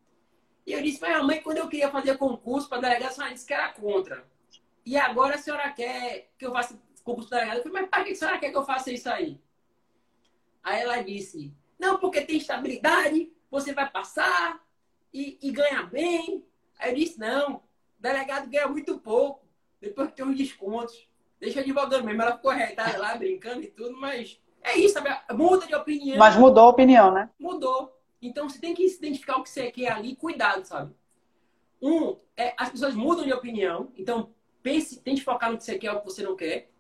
[0.64, 3.34] E eu disse para minha mãe, quando eu queria fazer concurso para delegado, a senhora
[3.34, 4.24] disse que era contra.
[4.86, 7.56] E agora a senhora quer que eu faça concurso para delegado?
[7.56, 9.40] Eu falei, mas para que a senhora quer que eu faça isso aí?
[10.62, 14.64] Aí ela disse, não, porque tem estabilidade, você vai passar
[15.12, 15.52] e, e
[15.90, 16.46] bem.
[16.78, 17.60] Aí eu disse, não,
[17.98, 19.44] delegado ganha muito pouco,
[19.80, 21.08] depois tem uns descontos.
[21.40, 22.22] Deixa advogando mesmo.
[22.22, 25.10] Ela ficou retada lá, brincando e tudo, mas é isso, sabe?
[25.32, 26.18] Muda de opinião.
[26.18, 27.30] Mas mudou a opinião, né?
[27.38, 27.96] Mudou.
[28.20, 30.94] Então você tem que identificar o que você quer ali, cuidado, sabe?
[31.82, 35.90] um, é, as pessoas mudam de opinião, então pense, tente focar no que você quer
[35.90, 36.70] ou o que você não quer.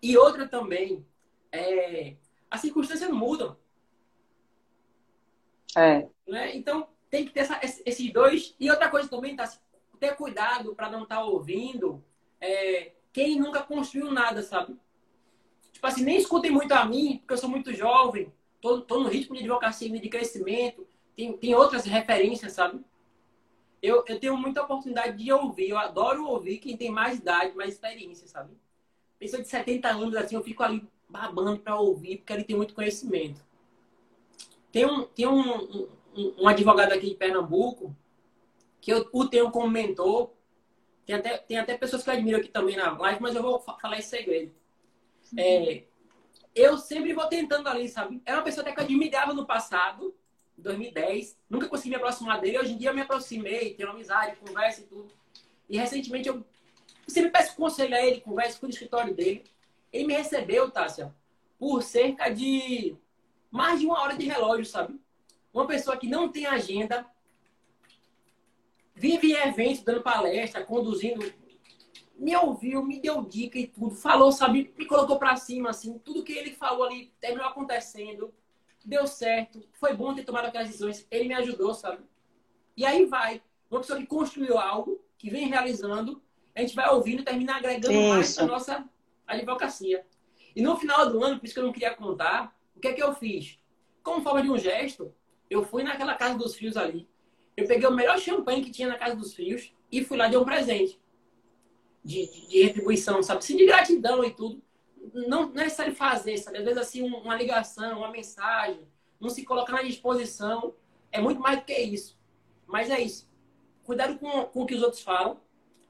[0.00, 1.06] E outra também,
[1.52, 2.16] é,
[2.50, 3.56] as circunstâncias mudam.
[5.76, 6.08] É.
[6.26, 6.56] Né?
[6.56, 8.56] Então, tem que ter essa, esses dois.
[8.58, 9.44] E outra coisa também, tá?
[10.00, 12.02] Ter cuidado para não estar tá ouvindo
[12.40, 14.76] é, quem nunca construiu nada, sabe?
[15.74, 19.08] Tipo assim, nem escutem muito a mim, porque eu sou muito jovem, tô, tô no
[19.08, 22.80] ritmo de advocacia de crescimento, tem, tem outras referências, sabe?
[23.82, 27.74] Eu, eu tenho muita oportunidade de ouvir, eu adoro ouvir quem tem mais idade, mais
[27.74, 28.56] experiência, sabe?
[29.18, 32.72] Pessoa de 70 anos, assim, eu fico ali babando para ouvir, porque ele tem muito
[32.72, 33.44] conhecimento.
[34.70, 37.94] Tem um, tem um, um, um advogado aqui de Pernambuco,
[38.80, 40.30] que eu o tenho como mentor,
[41.04, 43.58] tem até, tem até pessoas que eu admiro aqui também na live, mas eu vou
[43.58, 44.54] falar esse segredo.
[45.36, 45.84] É,
[46.54, 48.22] eu sempre vou tentando ali, sabe?
[48.24, 50.14] Era uma pessoa até que eu admirava no passado,
[50.56, 51.38] 2010.
[51.50, 52.58] Nunca consegui me aproximar dele.
[52.58, 55.12] Hoje em dia eu me aproximei, tenho amizade, conversa e tudo.
[55.68, 56.44] E recentemente eu
[57.08, 59.44] sempre peço conselho a ele, converso com o escritório dele.
[59.92, 61.14] Ele me recebeu, Tássia,
[61.58, 62.96] por cerca de
[63.50, 64.98] mais de uma hora de relógio, sabe?
[65.52, 67.06] Uma pessoa que não tem agenda,
[68.94, 71.32] vive em eventos, dando palestra, conduzindo,
[72.16, 76.22] me ouviu, me deu dica e tudo, falou, sabe, me colocou para cima, assim, tudo
[76.22, 78.32] que ele falou ali terminou acontecendo
[78.84, 82.04] deu certo, foi bom ter tomado aquelas decisões, ele me ajudou, sabe?
[82.76, 83.42] E aí vai.
[83.70, 86.22] Uma pessoa que construiu algo, que vem realizando,
[86.54, 88.08] a gente vai ouvindo e termina agregando isso.
[88.08, 88.88] mais a nossa
[89.26, 90.06] advocacia.
[90.54, 92.92] E no final do ano, por isso que eu não queria contar, o que é
[92.92, 93.58] que eu fiz?
[94.02, 95.12] Como forma de um gesto,
[95.48, 97.08] eu fui naquela casa dos fios ali.
[97.56, 100.36] Eu peguei o melhor champanhe que tinha na casa dos fios e fui lá de
[100.36, 101.00] um presente.
[102.04, 103.44] De, de, de retribuição, sabe?
[103.44, 104.62] Sim, de gratidão e tudo
[105.12, 106.58] não, não é necessário fazer, sabe?
[106.58, 108.86] Às vezes, assim, uma ligação, uma mensagem,
[109.20, 110.74] não se colocar na disposição,
[111.12, 112.18] é muito mais do que isso.
[112.66, 113.28] Mas é isso.
[113.82, 115.40] Cuidado com, com o que os outros falam,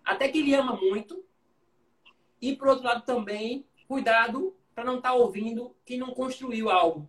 [0.05, 1.25] até que ele ama muito.
[2.41, 7.09] E, por outro lado, também, cuidado para não estar tá ouvindo quem não construiu algo.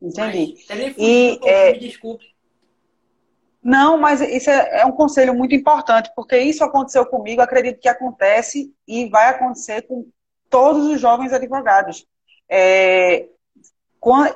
[0.00, 0.64] Entendi.
[0.68, 1.72] Mas, e, é...
[1.72, 2.31] me desculpe.
[3.62, 7.88] Não, mas isso é, é, um conselho muito importante, porque isso aconteceu comigo, acredito que
[7.88, 10.06] acontece e vai acontecer com
[10.50, 12.04] todos os jovens advogados.
[12.48, 13.28] É,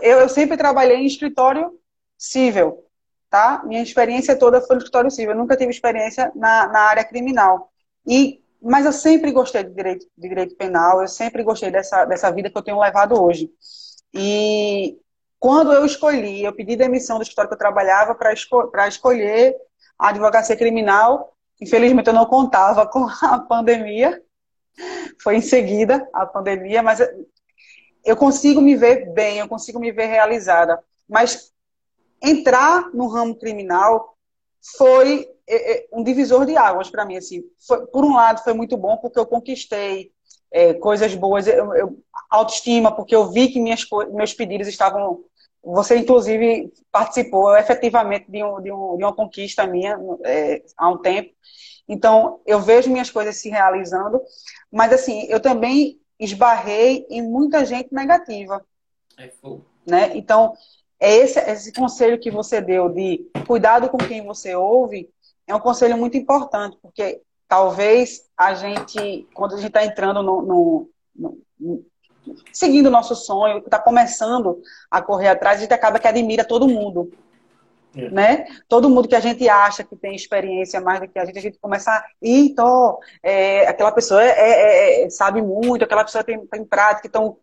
[0.01, 1.77] eu, eu, sempre trabalhei em escritório
[2.17, 2.85] civil,
[3.29, 3.63] tá?
[3.67, 7.73] Minha experiência toda foi no escritório civil, eu nunca tive experiência na, na área criminal.
[8.07, 12.31] E, mas eu sempre gostei de direito, de direito penal, eu sempre gostei dessa, dessa
[12.31, 13.51] vida que eu tenho levado hoje.
[14.15, 14.97] E
[15.39, 19.57] quando eu escolhi, eu pedi demissão do escritório que eu trabalhava para esco escolher
[19.99, 21.37] a advocacia criminal.
[21.61, 24.23] Infelizmente, eu não contava com a pandemia.
[25.23, 27.01] Foi em seguida a pandemia, mas
[28.05, 30.83] eu consigo me ver bem, eu consigo me ver realizada.
[31.09, 31.53] Mas
[32.23, 34.17] entrar no ramo criminal
[34.77, 37.17] foi é, é, um divisor de águas para mim.
[37.17, 40.13] Assim, foi, por um lado, foi muito bom porque eu conquistei
[40.53, 41.99] é, coisas boas, eu, eu,
[42.31, 45.25] autoestima, porque eu vi que minhas, meus pedidos estavam.
[45.63, 50.99] Você, inclusive, participou efetivamente de, um, de, um, de uma conquista minha é, há um
[50.99, 51.35] tempo.
[51.89, 54.21] Então, eu vejo minhas coisas se realizando,
[54.71, 58.65] mas, assim, eu também esbarrei em muita gente negativa.
[59.19, 59.65] É fogo.
[59.85, 60.17] Né?
[60.17, 60.55] Então,
[61.01, 65.11] é esse, esse conselho que você deu de cuidado com quem você ouve,
[65.47, 70.43] é um conselho muito importante, porque talvez a gente, quando a gente está entrando no,
[70.43, 70.91] no,
[71.59, 71.85] no,
[72.53, 76.69] seguindo o nosso sonho, está começando a correr atrás, a gente acaba que admira todo
[76.69, 77.11] mundo.
[77.95, 78.11] É.
[78.11, 78.45] Né?
[78.69, 81.43] Todo mundo que a gente acha que tem experiência mais do que a gente, a
[81.43, 82.05] gente começa a.
[82.21, 87.39] Então, é, aquela pessoa é, é, é, sabe muito, aquela pessoa tem, tem prática, então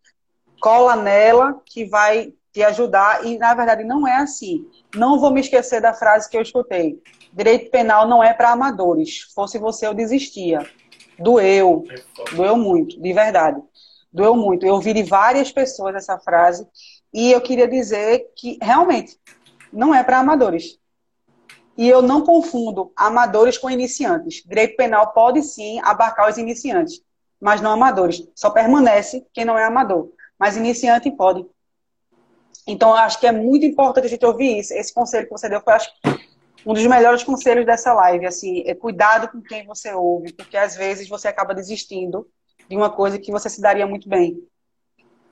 [0.62, 3.26] cola nela que vai te ajudar.
[3.26, 4.68] E na verdade não é assim.
[4.94, 7.02] Não vou me esquecer da frase que eu escutei
[7.34, 9.22] direito penal não é para amadores.
[9.34, 10.60] Fosse você, eu desistia.
[11.18, 11.84] Doeu.
[12.36, 13.62] Doeu muito, de verdade.
[14.12, 14.66] Doeu muito.
[14.66, 16.68] Eu ouvi de várias pessoas essa frase
[17.14, 19.18] e eu queria dizer que realmente
[19.72, 20.78] não é para amadores.
[21.76, 24.44] E eu não confundo amadores com iniciantes.
[24.46, 27.02] Direito penal pode sim abarcar os iniciantes,
[27.42, 28.28] mas não amadores.
[28.36, 30.12] Só permanece quem não é amador.
[30.38, 31.46] Mas iniciante pode.
[32.68, 34.74] Então, eu acho que é muito importante a gente ouvir isso.
[34.74, 35.92] Esse conselho que você deu foi, acho,
[36.66, 40.76] um dos melhores conselhos dessa live, assim, é cuidado com quem você ouve, porque às
[40.76, 42.28] vezes você acaba desistindo
[42.70, 44.48] de uma coisa que você se daria muito bem.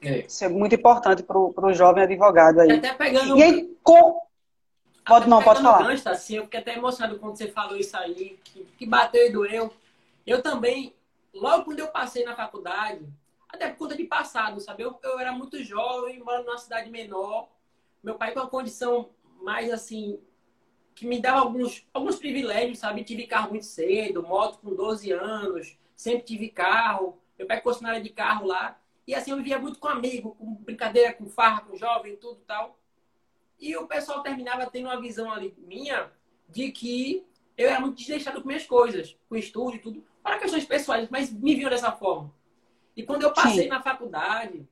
[0.02, 0.26] É.
[0.26, 2.72] Isso é muito importante para o jovem advogado aí.
[2.72, 3.38] Até pegando.
[3.38, 4.20] E aí, com...
[5.06, 5.84] Pode, não, pode falar.
[5.84, 9.32] Gancho, assim, eu fiquei até emocionado quando você falou isso aí, que, que bateu e
[9.32, 9.72] doeu.
[10.26, 10.94] Eu também,
[11.34, 13.02] logo quando eu passei na faculdade,
[13.50, 14.84] até por conta de passado, sabe?
[14.84, 17.50] Eu, eu era muito jovem, morando numa cidade menor.
[18.04, 19.10] Meu pai com uma condição
[19.42, 20.20] mais assim
[20.96, 23.04] que me dava alguns, alguns privilégios, sabe?
[23.04, 27.20] Tive carro muito cedo, moto com 12 anos, sempre tive carro.
[27.38, 28.80] Meu pai concessionário de carro lá.
[29.08, 32.80] E assim, eu vivia muito com amigo, com brincadeira, com farra, com jovem, tudo tal.
[33.60, 36.12] E o pessoal terminava tendo uma visão ali minha
[36.50, 37.26] de que
[37.58, 41.32] eu era muito desleixado com minhas coisas, com estudo e tudo, para questões pessoais, mas
[41.32, 42.34] me viam dessa forma.
[42.96, 43.70] E quando eu passei Sim.
[43.70, 44.68] na faculdade,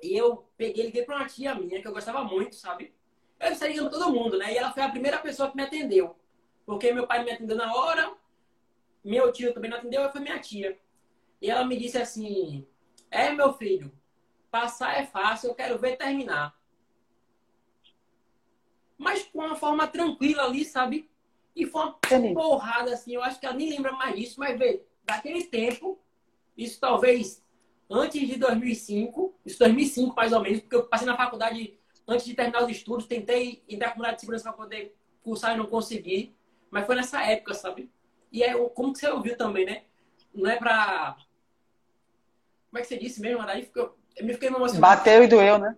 [0.00, 2.94] eu peguei, liguei para uma tia minha, que eu gostava muito, sabe?
[3.40, 4.52] Eu saí ligando todo mundo, né?
[4.52, 6.16] E ela foi a primeira pessoa que me atendeu.
[6.66, 8.12] Porque meu pai me atendeu na hora,
[9.04, 10.78] meu tio também não atendeu, foi minha tia.
[11.40, 12.66] E ela me disse assim:
[13.10, 13.92] É, meu filho,
[14.50, 16.54] passar é fácil, eu quero ver terminar.
[18.96, 21.08] Mas com uma forma tranquila ali, sabe?
[21.54, 22.34] E foi uma Entendi.
[22.34, 23.14] porrada, assim.
[23.14, 25.98] Eu acho que ela nem lembra mais disso, mas vê, daquele tempo,
[26.56, 27.42] isso talvez
[27.88, 31.77] antes de 2005, isso 2005 mais ou menos, porque eu passei na faculdade
[32.08, 35.66] antes de terminar os estudos, tentei entrar com de segurança para poder cursar e não
[35.66, 36.34] consegui,
[36.70, 37.90] mas foi nessa época, sabe?
[38.32, 39.82] E é como que você ouviu também, né?
[40.34, 41.16] Não é pra.
[42.70, 44.80] Como é que você disse mesmo, Daí eu me fiquei emocionado.
[44.80, 45.76] Bateu e doeu, né?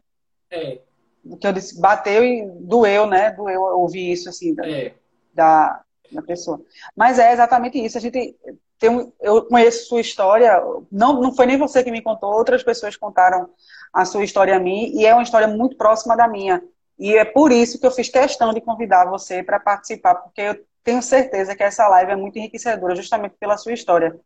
[0.51, 0.81] É.
[1.25, 3.31] O que eu disse, bateu e doeu, né?
[3.33, 4.95] Doeu ouvir isso, assim, da, é.
[5.35, 6.61] da, da pessoa.
[6.97, 7.99] Mas é exatamente isso.
[7.99, 8.37] A gente
[8.81, 10.59] tem um, eu conheço sua história,
[10.91, 13.51] não, não foi nem você que me contou, outras pessoas contaram
[13.93, 16.63] a sua história a mim, e é uma história muito próxima da minha.
[16.99, 20.65] E é por isso que eu fiz questão de convidar você para participar, porque eu
[20.85, 24.19] tenho certeza que essa live é muito enriquecedora, justamente pela sua história.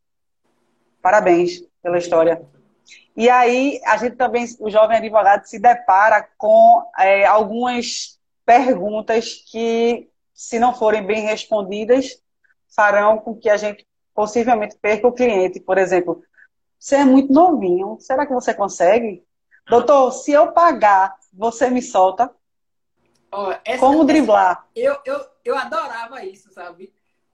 [1.00, 2.42] Parabéns pela história.
[3.16, 10.08] E aí, a gente também, o jovem advogado, se depara com é, algumas perguntas que,
[10.34, 12.20] se não forem bem respondidas,
[12.74, 15.60] farão com que a gente possivelmente perca o cliente.
[15.60, 16.22] Por exemplo,
[16.78, 19.22] você é muito novinho, será que você consegue?
[19.66, 22.34] Doutor, se eu pagar, você me solta?
[23.32, 24.68] Oh, essa, Como driblar?
[24.76, 26.92] Eu, eu, eu adorava isso, sabe?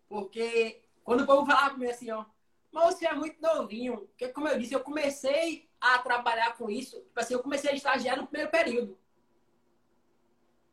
[0.08, 2.24] Porque quando o povo falava comigo assim, ó,
[2.72, 3.98] mas você é muito novinho.
[4.08, 7.00] Porque, como eu disse, eu comecei a trabalhar com isso.
[7.00, 8.98] Tipo assim, eu comecei a estagiar no primeiro período.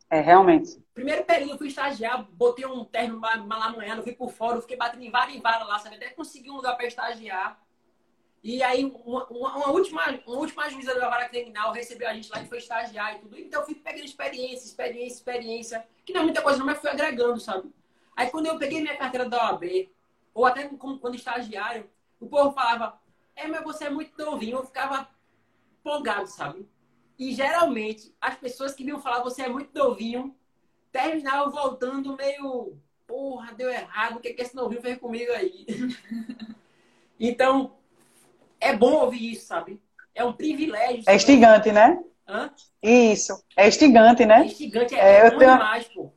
[0.10, 0.82] É, realmente.
[0.93, 3.34] Primeiro período eu fui estagiar, botei um terno lá
[3.65, 5.98] amanhã, não fui por fora, fiquei batendo em várias e várias lá, sabe?
[5.98, 7.62] Até consegui um lugar para estagiar.
[8.43, 12.41] E aí, uma, uma, última, uma última juíza da vara criminal recebeu a gente lá
[12.41, 13.38] e foi estagiar e tudo.
[13.38, 16.89] Então, eu fui pegando experiência, experiência, experiência, que não é muita coisa, não, mas fui
[16.89, 17.69] agregando, sabe?
[18.15, 19.89] Aí, quando eu peguei minha carteira da OAB,
[20.34, 23.00] ou até quando estagiário, o povo falava,
[23.36, 24.58] é, mas você é muito novinho.
[24.58, 25.08] Eu ficava
[25.80, 26.67] empolgado, sabe?
[27.17, 30.36] E geralmente, as pessoas que vinham falar, você é muito novinho,
[30.91, 35.65] terminavam voltando meio, porra, deu errado, o que, é que esse novinho fez comigo aí?
[37.19, 37.76] então,
[38.60, 39.82] é bom ouvir isso, sabe?
[40.13, 41.04] É um privilégio.
[41.08, 42.04] É instigante, né?
[42.28, 42.52] Hã?
[42.82, 43.43] Isso.
[43.56, 44.41] É instigante, né?
[44.41, 45.52] É instigante, é, é, bom tenho...
[45.54, 46.12] demais, pô.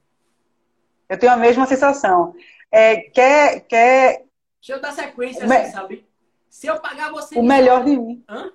[1.09, 2.35] Eu tenho a mesma sensação.
[2.70, 4.24] É, quer, quer...
[4.61, 5.57] Deixa eu dar sequência, me...
[5.57, 6.09] assim, sabe?
[6.48, 7.38] Se eu pagar você.
[7.38, 7.90] O melhor solta...
[7.90, 8.24] de mim.
[8.29, 8.53] Hã?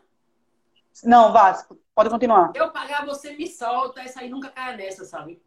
[1.04, 2.52] Não, Vasco, pode continuar.
[2.52, 5.42] Se eu pagar, você me solta, essa aí nunca cai nessa, sabe?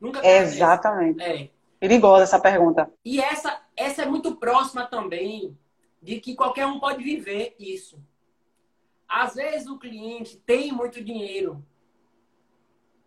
[0.00, 1.16] Nunca cai Exatamente.
[1.16, 1.30] Nessa.
[1.30, 1.50] É.
[1.78, 2.90] Perigosa essa pergunta.
[3.04, 5.56] E essa, essa é muito próxima também
[6.06, 8.00] de que qualquer um pode viver isso.
[9.08, 11.66] Às vezes o cliente tem muito dinheiro.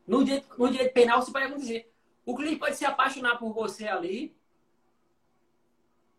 [0.06, 1.94] No direito, no direito penal, você pode acontecer.
[2.26, 4.36] O cliente pode se apaixonar por você ali,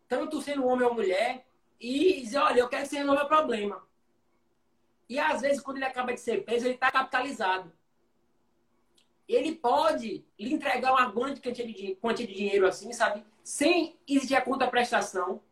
[0.07, 1.45] tanto sendo homem ou mulher,
[1.79, 3.87] e dizer, olha, eu quero que você resolva o problema.
[5.07, 7.71] E às vezes, quando ele acaba de ser preso, ele está capitalizado.
[9.27, 13.23] Ele pode lhe entregar uma grande quantia de, quantia de dinheiro assim, sabe?
[13.43, 15.43] Sem existir a conta-prestação.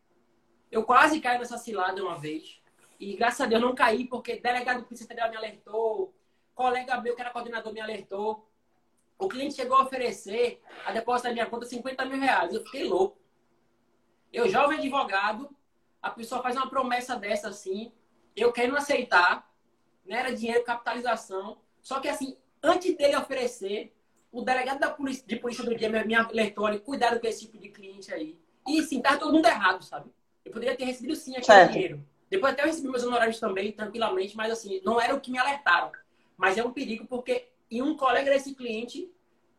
[0.70, 2.60] Eu quase caí nessa cilada uma vez.
[2.98, 6.14] E graças a Deus não caí, porque delegado do Polícia Federal me alertou,
[6.54, 8.46] colega meu que era coordenador me alertou.
[9.18, 12.54] O cliente chegou a oferecer a depósito da minha conta 50 mil reais.
[12.54, 13.18] Eu fiquei louco.
[14.32, 15.50] Eu, jovem advogado,
[16.00, 17.92] a pessoa faz uma promessa dessa assim,
[18.36, 19.50] eu quero aceitar,
[20.04, 20.18] né?
[20.20, 21.58] Era dinheiro, capitalização.
[21.82, 23.94] Só que assim, antes dele oferecer,
[24.30, 27.58] o delegado da polícia, de polícia do dia me alertou, olha, cuidado com esse tipo
[27.58, 28.38] de cliente aí.
[28.68, 30.10] E sim, tá todo mundo errado, sabe?
[30.44, 31.72] Eu poderia ter recebido sim aquele certo.
[31.72, 32.04] dinheiro.
[32.28, 35.38] Depois até eu recebi meus honorários também, tranquilamente, mas assim, não era o que me
[35.38, 35.90] alertaram.
[36.36, 39.10] Mas é um perigo porque e um colega desse cliente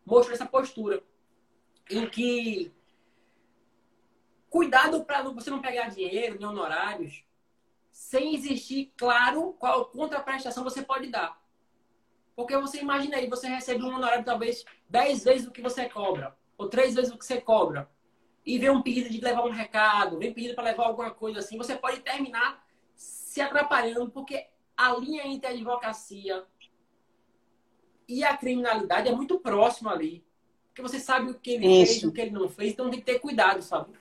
[0.05, 1.03] mostrou essa postura
[1.89, 2.71] em que
[4.51, 7.23] Cuidado para você não pegar dinheiro em honorários
[7.89, 11.41] sem existir claro qual contraprestação você pode dar.
[12.36, 16.38] Porque você imagina aí, você recebe um honorário talvez 10 vezes o que você cobra,
[16.57, 17.89] ou 3 vezes o que você cobra,
[18.45, 21.57] e vem um pedido de levar um recado, vem pedido para levar alguma coisa assim,
[21.57, 22.63] você pode terminar
[22.95, 26.43] se atrapalhando, porque a linha entre a advocacia
[28.07, 30.23] e a criminalidade é muito próxima ali.
[30.67, 31.93] Porque você sabe o que ele Isso.
[31.93, 33.91] fez, o que ele não fez, então tem que ter cuidado, sabe?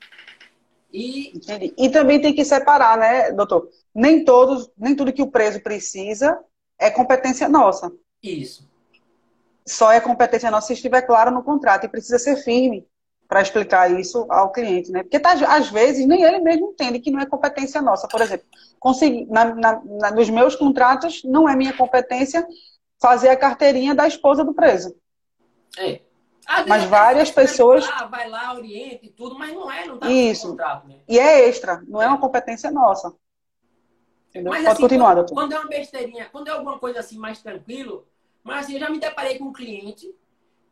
[0.92, 1.74] E Entendi.
[1.76, 3.68] E também tem que separar, né, doutor?
[3.94, 6.42] Nem todos, nem tudo que o preso precisa
[6.78, 7.92] é competência nossa.
[8.22, 8.68] isso.
[9.66, 12.88] Só é competência nossa se estiver claro no contrato e precisa ser firme
[13.30, 15.04] para explicar isso ao cliente, né?
[15.04, 18.08] Porque tá, às vezes nem ele mesmo entende que não é competência nossa.
[18.08, 18.44] Por exemplo,
[18.80, 22.44] conseguir, na, na- na- nos meus contratos não é minha competência
[23.00, 24.96] fazer a carteirinha da esposa do preso.
[25.78, 26.00] É.
[26.66, 30.06] Mas várias pessoas- Vai lá, vai lá, orienta e tudo, mas não é, não tá
[30.06, 30.40] no Isso.
[30.40, 30.96] seu contrato, né?
[31.08, 33.14] E é extra, não é uma competência nossa.
[34.30, 34.50] Entendeu?
[34.50, 37.40] Mas Pode assim, continuar, quando, quando é uma besteirinha, quando é alguma coisa assim mais
[37.40, 38.08] tranquilo,
[38.42, 40.12] mas assim, eu já me deparei com um cliente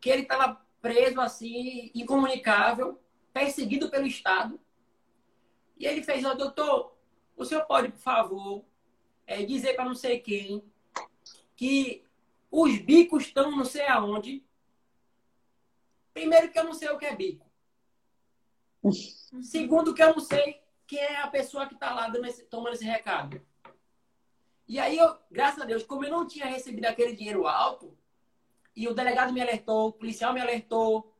[0.01, 2.99] que ele estava preso assim, incomunicável,
[3.33, 4.59] perseguido pelo Estado.
[5.77, 6.95] E ele fez, ó, doutor,
[7.35, 8.65] o senhor pode, por favor,
[9.25, 10.63] é, dizer para não sei quem
[11.55, 12.03] que
[12.51, 14.43] os bicos estão não sei aonde.
[16.13, 17.49] Primeiro que eu não sei o que é bico.
[19.43, 22.73] Segundo que eu não sei quem é a pessoa que está lá dando esse- tomando
[22.73, 23.45] esse recado.
[24.67, 27.97] E aí, eu, graças a Deus, como eu não tinha recebido aquele dinheiro alto,
[28.75, 31.13] e o delegado me alertou, o policial me alertou,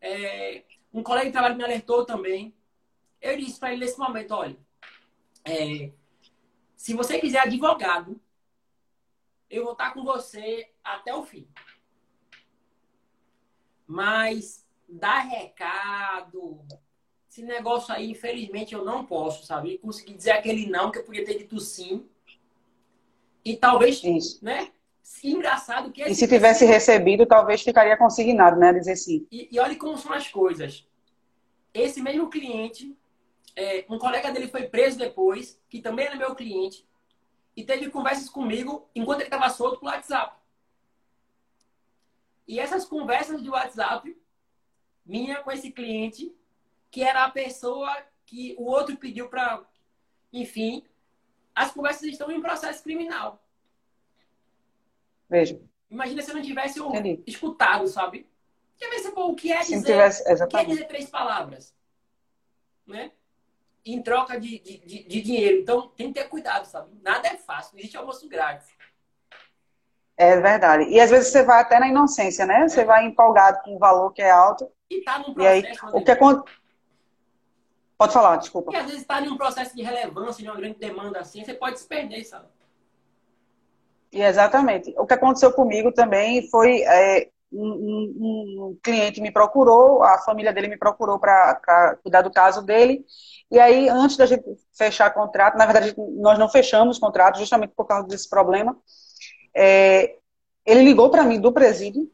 [0.00, 2.54] é, um colega de trabalho me alertou também,
[3.20, 4.56] eu disse para ele nesse momento, olha,
[5.44, 5.92] é,
[6.76, 8.20] se você quiser advogado,
[9.48, 11.46] eu vou estar com você até o fim.
[13.86, 16.64] Mas dar recado,
[17.28, 19.78] esse negócio aí, infelizmente, eu não posso, sabe?
[19.78, 22.08] Consegui dizer aquele não que eu podia ter dito sim.
[23.44, 24.44] E talvez, Isso.
[24.44, 24.72] né?
[25.24, 28.72] Engraçado que E se tivesse recebido, talvez ficaria consignado, né?
[28.72, 29.26] Dizer sim.
[29.30, 30.86] E, e olha como são as coisas.
[31.72, 32.96] Esse mesmo cliente,
[33.54, 36.86] é, um colega dele foi preso depois, que também era meu cliente,
[37.56, 40.36] e teve conversas comigo enquanto ele estava solto pelo WhatsApp.
[42.46, 44.16] E essas conversas de WhatsApp,
[45.06, 46.34] minha com esse cliente,
[46.90, 47.90] que era a pessoa
[48.26, 49.62] que o outro pediu para.
[50.32, 50.84] Enfim,
[51.54, 53.42] as conversas estão em processo criminal.
[55.32, 55.58] Veja.
[55.90, 57.22] Imagina se eu não tivesse Entendi.
[57.26, 58.28] escutado, sabe?
[58.76, 60.22] Quer ver se pô, o que é dizer tivesse.
[60.30, 61.74] o que é dizer três palavras?
[62.86, 63.12] Né?
[63.82, 65.62] Em troca de, de, de- de dinheiro.
[65.62, 66.92] Então, tem que ter cuidado, sabe?
[67.00, 67.72] Nada é fácil.
[67.72, 68.68] Não existe almoço grátis.
[70.18, 70.84] É verdade.
[70.90, 72.68] E às vezes você vai até na inocência, né?
[72.68, 74.70] Você vai empolgado com um valor que é alto.
[74.90, 75.96] E tá num E aí, processo...
[75.96, 76.58] o que acontece.
[77.96, 78.70] Pode falar, desculpa.
[78.72, 81.78] E às vezes tá num processo de relevância, de uma grande demanda assim, você pode
[81.78, 82.46] se perder, sabe?
[84.12, 84.94] E exatamente.
[84.98, 90.52] O que aconteceu comigo também foi é, um, um- um cliente me procurou, a família
[90.52, 93.04] dele me procurou para cuidar do caso dele.
[93.50, 94.44] E aí, antes da gente
[94.76, 98.76] fechar contrato, na verdade, nós não fechamos contrato justamente por causa desse problema.
[99.54, 100.16] É,
[100.64, 102.10] ele ligou para mim do presídio,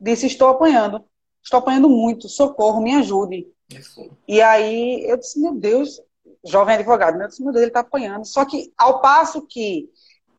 [0.00, 1.04] disse: Estou apanhando,
[1.42, 3.46] estou apanhando muito, socorro, me ajude.
[4.28, 6.00] E aí eu disse, meu Deus,
[6.44, 7.24] jovem advogado, né?
[7.24, 8.24] eu disse, meu Deus, ele está apanhando.
[8.26, 9.88] Só que ao passo que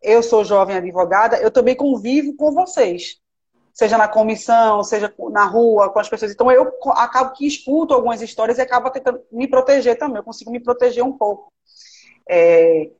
[0.03, 3.17] eu sou jovem advogada, eu também convivo com vocês.
[3.73, 6.31] Seja na comissão, seja na rua, com as pessoas.
[6.31, 10.17] Então eu acabo que escuto algumas histórias e acabo tentando me proteger também.
[10.17, 11.51] Eu consigo me proteger um pouco.
[12.29, 12.91] É,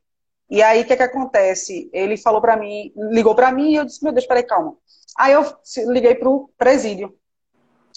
[0.50, 1.90] E aí, o que, que acontece?
[1.92, 4.76] Ele falou para mim, ligou para mim e eu disse, meu Deus, peraí, calma.
[5.18, 5.42] Aí eu
[5.88, 7.16] liguei para o presídio.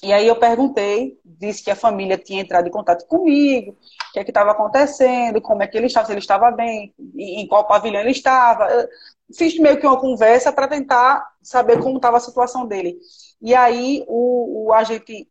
[0.03, 4.19] E aí eu perguntei, disse que a família tinha entrado em contato comigo, o que
[4.19, 7.67] é que estava acontecendo, como é que ele estava, se ele estava bem, em qual
[7.67, 8.69] pavilhão ele estava.
[8.69, 8.87] Eu
[9.35, 12.97] Fiz meio que uma conversa para tentar saber como estava a situação dele.
[13.41, 15.27] E aí o, o agente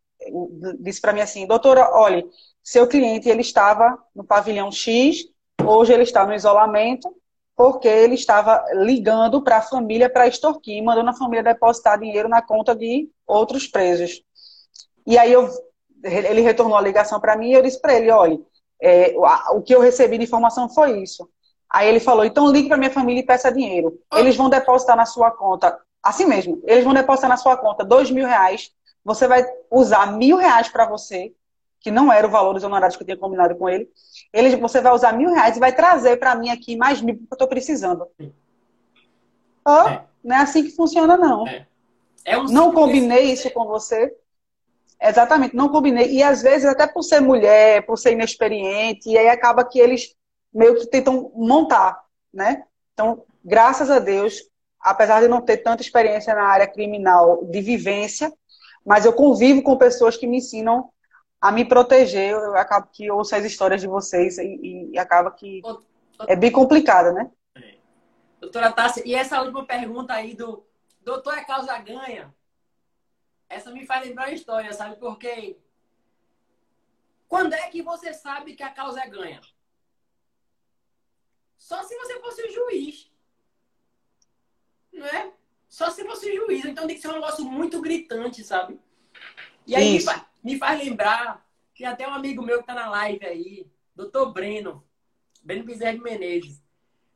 [0.80, 2.24] disse para mim assim, doutora, olha,
[2.62, 5.28] seu cliente ele estava no pavilhão X,
[5.64, 7.14] hoje ele está no isolamento,
[7.54, 12.42] porque ele estava ligando para a família para extorquir, mandando a família depositar dinheiro na
[12.42, 14.25] conta de outros presos.
[15.06, 15.48] E aí eu,
[16.02, 18.38] ele retornou a ligação para mim e eu disse para ele, olha,
[18.82, 19.14] é,
[19.52, 21.28] o- que eu recebi de informação foi isso.
[21.70, 23.98] Aí ele falou, então ligue para minha família e peça dinheiro.
[24.20, 28.10] Eles vão depositar na sua conta, assim mesmo, eles vão depositar na sua conta dois
[28.10, 28.70] mil reais,
[29.04, 31.32] você vai usar mil reais para você,
[31.80, 33.88] que não era o valor dos honorários que eu tinha combinado com ele.
[34.32, 37.28] Eles, você vai usar mil reais e vai trazer para mim aqui mais mil porque
[37.32, 38.06] eu estou precisando.
[39.64, 40.04] Ó, É.
[40.24, 41.46] Não é assim que funciona, não.
[41.46, 41.66] É.
[42.24, 44.12] É um Não combinei desse- isso com você.
[45.00, 46.10] Exatamente, não combinei.
[46.10, 50.14] E às vezes, até por ser mulher, por ser inexperiente, e aí acaba que eles
[50.52, 52.64] meio que tentam montar, né?
[52.94, 54.42] Então, graças a Deus,
[54.80, 58.32] apesar de não ter tanta experiência na área criminal de vivência,
[58.84, 60.88] mas eu convivo com pessoas que me ensinam
[61.40, 62.30] a me proteger.
[62.30, 65.60] Eu acabo que ouço as histórias de vocês e, e acaba que
[66.26, 67.30] é bem complicada, né?
[68.40, 70.64] Doutora Tássia, e essa última pergunta aí do
[71.02, 72.32] doutor é causa ganha?
[73.48, 74.96] Essa me faz lembrar a história, sabe?
[74.96, 75.58] Porque
[77.28, 79.40] quando é que você sabe que a causa é ganha?
[81.56, 83.10] Só se você fosse o juiz.
[84.92, 85.32] Não é?
[85.68, 86.64] Só se fosse o juiz.
[86.64, 88.78] Então tem que ser um negócio muito gritante, sabe?
[89.66, 91.44] E aí me faz, me faz, lembrar
[91.74, 94.86] que até um amigo meu que tá na live aí, doutor Breno,
[95.42, 96.62] Breno Bezerra de Menezes.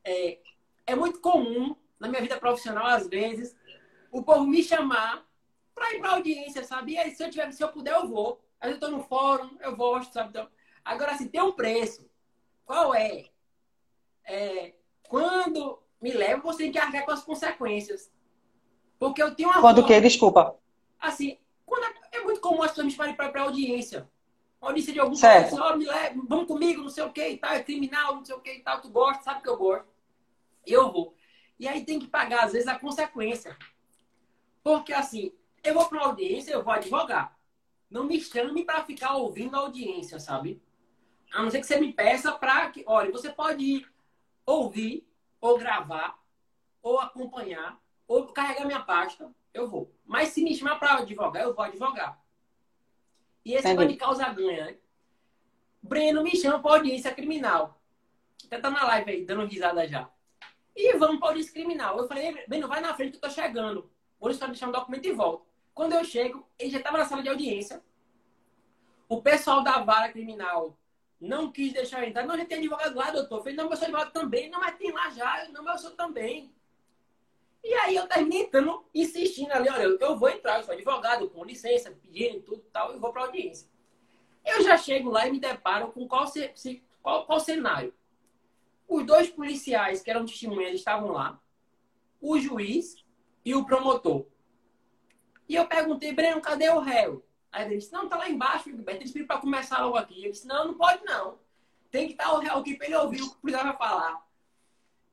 [0.03, 0.39] É,
[0.87, 3.57] é muito comum na minha vida profissional, às vezes,
[4.11, 5.25] o povo me chamar
[5.81, 6.93] para ir para audiência, sabe?
[6.93, 8.39] E aí, se eu tiver, se eu puder, eu vou.
[8.61, 10.29] Aí eu estou no fórum, eu gosto, sabe?
[10.29, 10.47] Então,
[10.85, 12.07] agora, se tem um preço,
[12.67, 13.25] qual é?
[14.25, 14.75] é?
[15.09, 18.13] Quando me leva, você tem que arcar com as consequências.
[18.99, 19.63] Porque eu tenho uma.
[19.63, 19.99] Quando o quê?
[20.03, 20.55] Desculpa.
[20.99, 24.07] Assim, quando é, é muito comum as pessoas me chamarem para audiência.
[24.61, 25.59] Audiência de algum certo.
[25.59, 28.35] Assim, me leva, vamos comigo, não sei o que e tal, é criminal, não sei
[28.35, 29.89] o que e tal, tu gosta, sabe que eu gosto.
[30.67, 31.15] Eu vou.
[31.59, 33.57] E aí tem que pagar, às vezes, a consequência.
[34.63, 37.39] Porque, assim, eu vou para uma audiência, eu vou advogar.
[37.91, 40.63] Não me chame para ficar ouvindo a audiência, sabe?
[41.33, 43.89] A não ser que você me peça para que, olha, você pode ir
[44.45, 45.07] ouvir,
[45.41, 46.19] ou gravar,
[46.83, 49.93] ou acompanhar, ou carregar minha pasta, eu vou.
[50.05, 52.21] Mas se me chamar para advogar, eu vou advogar.
[53.45, 54.77] E esse pode causar ganha, né?
[55.83, 57.81] Breno me chama para audiência criminal.
[58.45, 60.11] Até tá na live aí, dando risada já.
[60.77, 61.99] E vamos para audiência criminal.
[61.99, 63.91] Eu falei, Breno, vai na frente que eu tô chegando.
[64.19, 65.47] Vou só deixar um documento e volto.
[65.81, 67.83] Quando eu chego, ele já estava na sala de audiência.
[69.09, 70.77] O pessoal da vara criminal
[71.19, 72.27] não quis deixar eu entrar.
[72.27, 73.37] Não, já tem advogado lá, doutor.
[73.37, 74.51] Eu falei, não, mas eu sou advogado também.
[74.51, 75.49] Não, mas tem lá já.
[75.49, 76.53] Não, mas eu sou também.
[77.65, 81.43] E aí eu terminei entrando, insistindo ali, olha, eu vou entrar, eu sou advogado, com
[81.47, 83.67] licença, pedindo tudo e tal, e vou para audiência.
[84.45, 86.31] Eu já chego lá e me deparo com qual,
[87.01, 87.95] qual, qual cenário.
[88.87, 91.41] Os dois policiais que eram testemunhas estavam lá,
[92.21, 93.03] o juiz
[93.43, 94.27] e o promotor.
[95.51, 97.27] E eu perguntei, Breno, cadê o réu?
[97.51, 99.01] Aí ele disse, não, tá lá embaixo, Gilberto.
[99.01, 100.25] Eles pediram para começar logo aqui.
[100.25, 101.41] Eu disse, não, não pode não.
[101.91, 104.25] Tem que estar o réu aqui para ele ouvir o que precisava falar.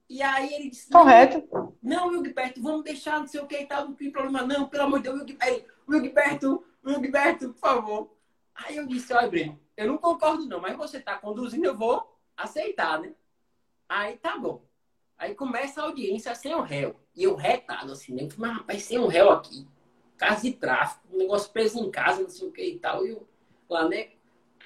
[0.07, 1.73] E aí ele disse, Correto.
[1.81, 4.83] Não, Gilberto, vamos deixar, não sei o que e tal, não tem problema não, pelo
[4.83, 8.15] amor de Deus, Gilberto, Gilberto, por favor.
[8.53, 12.15] Aí eu disse, olha, Breno, eu não concordo não, mas você tá conduzindo, eu vou
[12.37, 13.11] aceitar, né?
[13.89, 14.61] Aí tá bom.
[15.17, 16.95] Aí começa a audiência sem o réu.
[17.15, 18.29] E eu retado, assim, né?
[18.37, 19.67] Mas, rapaz, sem o réu aqui.
[20.17, 23.05] Casa de tráfico, um negócio preso em casa, não sei o que e tal.
[23.05, 23.27] E eu,
[23.69, 24.09] lá, né?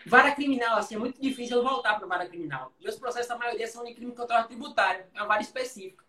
[0.06, 2.74] Vara criminal, assim, é muito difícil eu voltar para vara criminal.
[2.82, 5.06] Meus processos, a maioria, são de crime contra tributário.
[5.14, 6.04] É uma vara específica.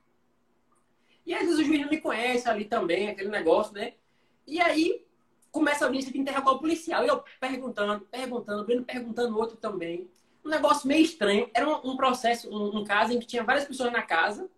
[1.26, 3.94] E às vezes o juiz não me conhece ali também, aquele negócio, né?
[4.46, 5.04] E aí
[5.50, 7.04] começa a audiência de interrogar o policial.
[7.04, 10.10] E eu perguntando, perguntando, vendo perguntando outro também
[10.44, 11.48] um negócio meio estranho.
[11.54, 14.50] Era um, um processo, um, um, caso em que tinha várias pessoas na casa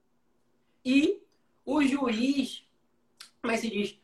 [0.84, 1.22] e
[1.64, 2.66] o juiz,
[3.40, 3.98] como é que se diz?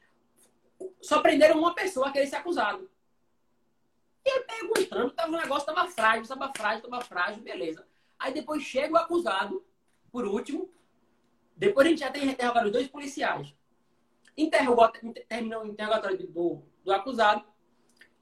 [1.00, 2.90] Só prenderam uma pessoa a querer ser acusado.
[4.24, 7.86] E ele perguntando, tava, o negócio estava frágil, estava frágil, estava frágil, beleza.
[8.18, 9.64] Aí depois chega o acusado,
[10.12, 10.70] por último.
[11.56, 13.54] Depois a gente já tem interrogado dois policiais.
[14.36, 14.90] Interrogou,
[15.28, 17.44] terminou o interrogatório do, do acusado.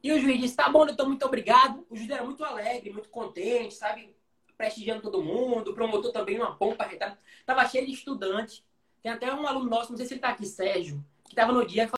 [0.03, 1.87] E o juiz disse: tá bom, doutor, muito obrigado.
[1.91, 4.17] O juiz era muito alegre, muito contente, sabe?
[4.57, 5.71] Prestigiando todo mundo.
[5.71, 7.19] O promotor também, uma pompa retada.
[7.45, 8.65] Tava cheio de estudantes.
[9.03, 11.65] Tem até um aluno nosso, não sei se ele tá aqui, Sérgio, que tava no
[11.65, 11.89] dia.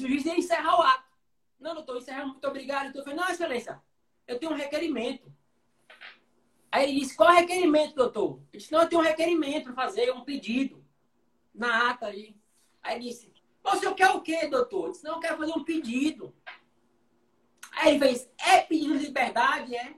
[0.00, 1.06] O juiz ia encerrar o ato.
[1.86, 2.94] Doutor, encerra, muito obrigado.
[2.94, 3.80] Eu falei: não, excelência,
[4.26, 5.32] eu tenho um requerimento.
[6.70, 8.40] Aí ele disse: qual é o requerimento, doutor?
[8.52, 10.84] Ele disse: não, eu tenho um requerimento para fazer, um pedido
[11.54, 12.36] na ata aí.
[12.82, 13.32] Aí disse,
[13.62, 14.86] você quer o quê, doutor?
[14.86, 16.34] Eu disse, não, eu quero fazer um pedido.
[17.72, 19.94] Aí ele fez, é pedido de liberdade, é?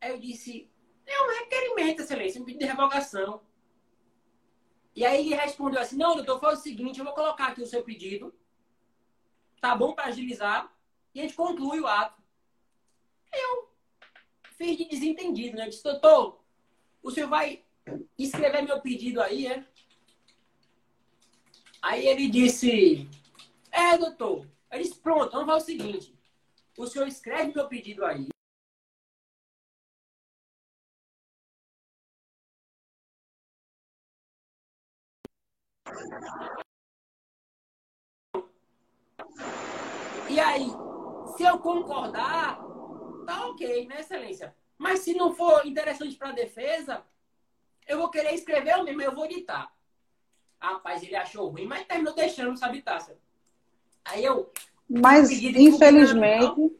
[0.00, 0.70] Aí eu disse,
[1.06, 3.42] é um requerimento, excelência, um pedido de revogação.
[4.94, 7.66] E aí ele respondeu assim, não, doutor, faz o seguinte, eu vou colocar aqui o
[7.66, 8.32] seu pedido.
[9.62, 10.76] Tá bom para agilizar.
[11.14, 12.20] E a gente conclui o ato.
[13.32, 13.70] Eu
[14.56, 15.66] fiz de desentendido, né?
[15.66, 16.44] Eu disse, doutor,
[17.00, 17.64] o senhor vai
[18.18, 19.64] escrever meu pedido aí, é?
[21.80, 23.08] Aí ele disse:
[23.70, 24.48] É, doutor.
[24.72, 26.18] Ele disse: Pronto, vamos fazer o seguinte:
[26.76, 28.26] o senhor escreve meu pedido aí.
[40.42, 40.68] Aí,
[41.36, 42.58] se eu concordar,
[43.26, 44.54] tá ok, né, excelência?
[44.76, 47.02] Mas se não for interessante para a defesa,
[47.86, 49.72] eu vou querer escrever o mesmo, eu vou ditar.
[50.60, 53.16] Rapaz, ele achou ruim, mas terminou deixando, sabe, Tássia?
[54.04, 54.50] Aí eu.
[54.88, 56.76] Mas, infelizmente.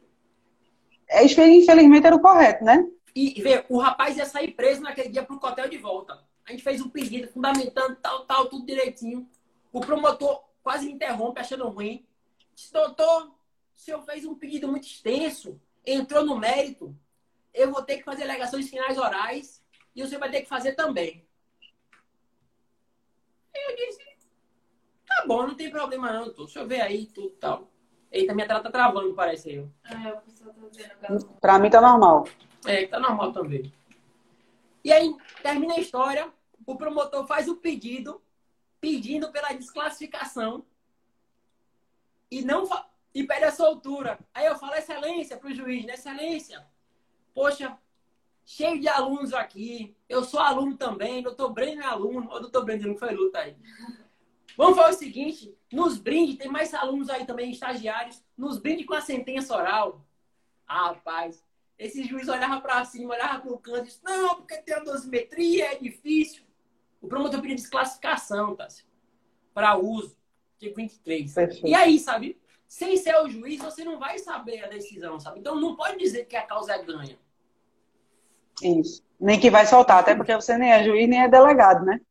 [1.21, 2.87] Infelizmente era o correto, né?
[3.15, 6.19] E vê, o rapaz ia sair preso naquele dia pro hotel de volta.
[6.45, 9.29] A gente fez um pedido fundamentando tal, tal, tudo direitinho.
[9.71, 12.05] O promotor quase me interrompe, achando ruim.
[12.55, 13.31] Disse, doutor,
[13.75, 16.95] o senhor fez um pedido muito extenso, entrou no mérito.
[17.53, 19.63] Eu vou ter que fazer alegações finais orais
[19.95, 21.25] e o senhor vai ter que fazer também.
[23.53, 24.03] Eu disse,
[25.05, 26.45] tá bom, não tem problema não, doutor.
[26.45, 27.69] Deixa eu ver aí, tudo tal.
[28.11, 29.71] Eita, minha tela tá travando, parece eu.
[29.83, 31.25] Ah, a pessoa tá dizendo.
[31.39, 32.27] Pra mim tá normal.
[32.65, 33.73] É, tá normal também.
[34.83, 36.31] E aí, termina a história,
[36.65, 38.21] o promotor faz o pedido,
[38.81, 40.65] pedindo pela desclassificação
[42.29, 42.65] e não
[43.13, 44.19] e pede a soltura.
[44.33, 45.93] Aí eu falo, excelência, pro juiz, né?
[45.93, 46.65] Excelência,
[47.33, 47.77] poxa,
[48.45, 52.87] cheio de alunos aqui, eu sou aluno também, doutor Breno é aluno, o doutor Breno
[52.87, 53.55] não foi luta aí.
[54.55, 58.93] Vamos fazer o seguinte, nos brinde, tem mais alunos aí também, estagiários, nos brinde com
[58.93, 60.05] a sentença oral.
[60.67, 61.43] Ah, rapaz,
[61.77, 64.79] esse juiz olhava para cima, olhava para o canto e disse, não, porque tem a
[64.79, 66.43] dosimetria, é difícil.
[67.01, 68.85] O promotor pediu desclassificação, Tássio,
[69.55, 70.15] para uso,
[70.53, 71.33] artigo 23.
[71.33, 71.67] Perfeito.
[71.67, 72.39] E aí, sabe,
[72.73, 75.39] sem ser o juiz, você não vai saber a decisão, sabe?
[75.39, 77.19] Então não pode dizer que a causa é ganha.
[78.63, 79.03] Isso.
[79.19, 82.01] Nem que vai soltar, até porque você nem é juiz, nem é delegado, né?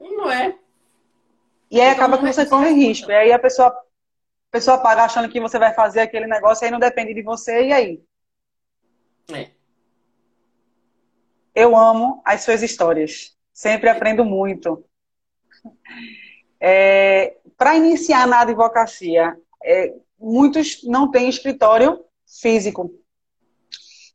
[0.00, 0.58] Não é.
[1.70, 3.08] E aí Então, acaba que é você corre risco.
[3.08, 3.82] E aí a pessoa, a
[4.50, 7.72] pessoa paga achando que você vai fazer aquele negócio, aí não depende de você, e
[7.72, 8.04] aí?
[9.32, 9.50] É.
[11.54, 13.38] Eu amo as suas histórias.
[13.52, 14.84] Sempre aprendo muito.
[17.56, 22.04] Para iniciar na advocacia, é, muitos não têm escritório
[22.40, 22.90] físico.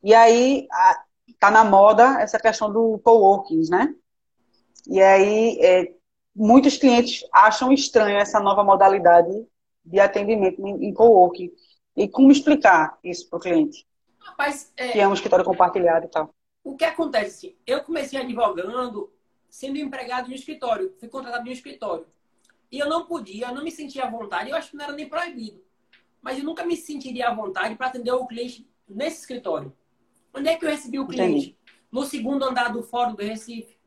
[0.03, 1.03] E aí a-
[1.39, 3.93] tá na moda essa questão do coworking, né?
[4.87, 5.93] E aí é,
[6.35, 9.29] muitos clientes acham estranho essa nova modalidade
[9.83, 11.51] de atendimento em, em coworking.
[11.97, 13.85] E como explicar isso para o cliente?
[14.19, 16.33] Rapaz, é, Que é um escritório compartilhado e tal.
[16.63, 17.57] o que acontece?
[17.65, 19.11] Eu comecei advogando,
[19.49, 22.05] sendo empregado no escritório, fui contratado no escritório.
[22.75, 24.93] E eu não podia, eu não me sentia à vontade, eu acho que não era
[24.93, 25.63] nem proibido.
[26.21, 29.73] Mas eu nunca me sentiria à vontade para atender o cliente nesse escritório.
[30.33, 31.51] Onde é que eu recebi o cliente?
[31.51, 31.59] Entendi.
[31.89, 33.79] No segundo andar do Fórum do Recife.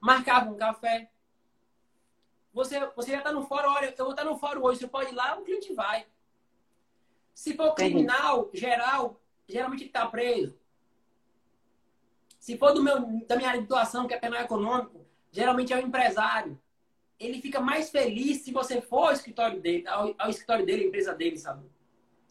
[0.00, 1.10] Marcava um café.
[2.54, 5.10] Você, você já está no fórum, olha, eu vou estar no fórum hoje, você pode
[5.10, 6.06] ir lá, o cliente vai.
[7.34, 7.94] Se for Entendi.
[7.94, 10.56] criminal, geral, geralmente está preso.
[12.38, 15.76] Se for do meu, da minha área de atuação, que é penal econômico, geralmente é
[15.76, 16.61] o empresário.
[17.22, 20.86] Ele fica mais feliz se você for ao escritório dele, ao, ao escritório dele, à
[20.88, 21.64] empresa dele, sabe?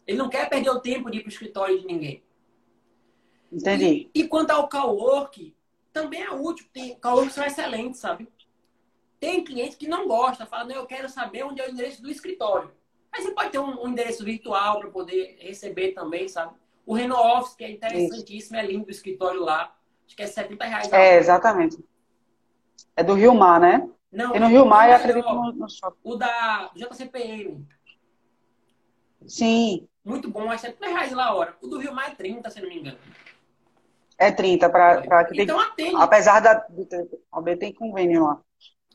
[0.06, 2.22] Ele não quer perder o tempo de ir para o escritório de ninguém.
[3.50, 4.10] Entendi.
[4.14, 5.54] E quanto ao cowork,
[5.92, 6.66] também é útil.
[6.72, 8.28] Tem cowork são excelentes, sabe?
[9.18, 12.10] Tem cliente que não gosta, fala, não, eu quero saber onde é o endereço do
[12.10, 12.70] escritório.
[13.10, 16.54] Mas você pode ter um, um endereço virtual para poder receber também, sabe?
[16.84, 19.74] O Reno Office, que é interessantíssimo, é lindo o escritório lá.
[20.06, 20.92] Acho que é 70 reais.
[20.92, 21.78] É, exatamente.
[22.96, 23.88] É do Rio Mar, né?
[24.12, 25.98] Não, E no Rio o acredito no, no shopping.
[26.04, 27.66] O da JCPM.
[29.26, 31.56] Sim, Muito bom, é 70 reais lá a hora.
[31.62, 32.98] O do Rio Mar é 30, se não me engano.
[34.18, 35.44] é 30 para que tem.
[35.44, 35.96] Então atende.
[35.96, 36.66] Apesar da.
[37.32, 38.40] OAB tem convênio lá.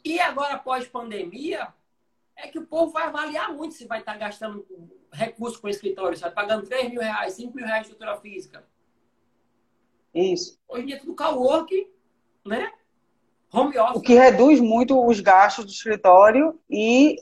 [0.03, 1.67] E agora, após pandemia,
[2.35, 4.65] é que o povo vai avaliar muito se vai estar gastando
[5.11, 6.35] recurso com o escritório, sabe?
[6.35, 8.65] Pagando 3 mil reais, 5 mil reais de estrutura física.
[10.13, 10.59] Isso.
[10.67, 11.89] Hoje em dia é tudo cowork,
[12.45, 12.71] né?
[13.51, 13.95] Home office.
[13.95, 17.15] O que reduz muito os gastos do escritório e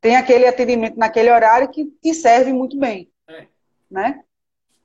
[0.00, 3.10] tem aquele atendimento naquele horário que te serve muito bem.
[3.28, 3.46] É.
[3.90, 4.22] Né?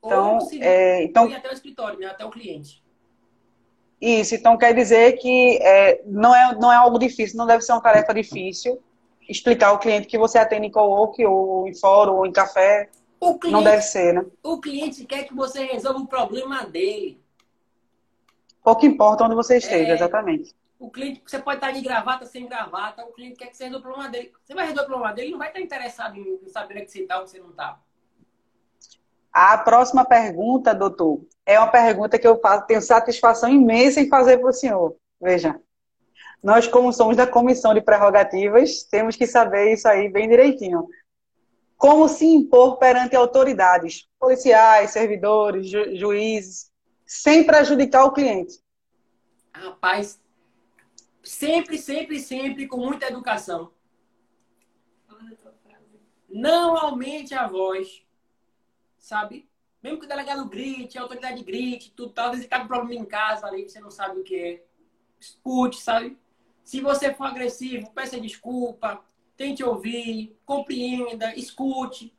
[0.00, 2.06] Ou Então, é, então, não ir até o escritório, né?
[2.06, 2.82] Até o cliente.
[4.00, 4.34] isso.
[4.34, 7.82] Então quer dizer que é, não, é, não é algo difícil, não deve ser uma
[7.82, 8.80] tarefa difícil
[9.28, 12.88] explicar ao cliente que você atende em co-work ou em fórum ou em café.
[13.20, 14.26] Cliente, Não deve ser, né?
[14.42, 17.18] o cliente quer que você resolva o problema dele.
[18.64, 19.94] Pouco importa onde você esteja, É.
[19.94, 20.52] exatamente.
[20.78, 23.86] O cliente, você pode estar de gravata, sem gravata, o cliente quer que você resolva
[23.86, 24.32] o problema dele.
[24.44, 27.02] Você vai resolver o problema dele, ele não vai estar interessado em saber que você
[27.02, 27.78] está ou que você não está.
[29.32, 34.38] A próxima pergunta, doutor, é uma pergunta que eu faço, tenho satisfação imensa em fazer
[34.38, 34.96] para o senhor.
[35.20, 35.60] Veja,
[36.42, 40.86] nós, como somos da comissão de prerrogativas, temos que saber isso aí bem direitinho.
[41.76, 46.70] Como se impor perante autoridades, policiais, servidores, ju- juízes,
[47.04, 48.62] sem prejudicar o cliente.
[49.52, 50.20] Rapaz,
[51.22, 53.72] sempre, sempre, sempre com muita educação.
[56.28, 58.04] Não aumente a voz,
[58.98, 59.48] sabe?
[59.82, 63.02] Mesmo que o delegado grite, a autoridade grite, tudo tal, às vezes cabe um problema
[63.02, 64.64] em casa ali, você não sabe o que é.
[65.20, 66.18] Escute, sabe?
[66.64, 69.04] Se você for agressivo, peça desculpa,
[69.36, 72.12] tente ouvir, compreenda, escute.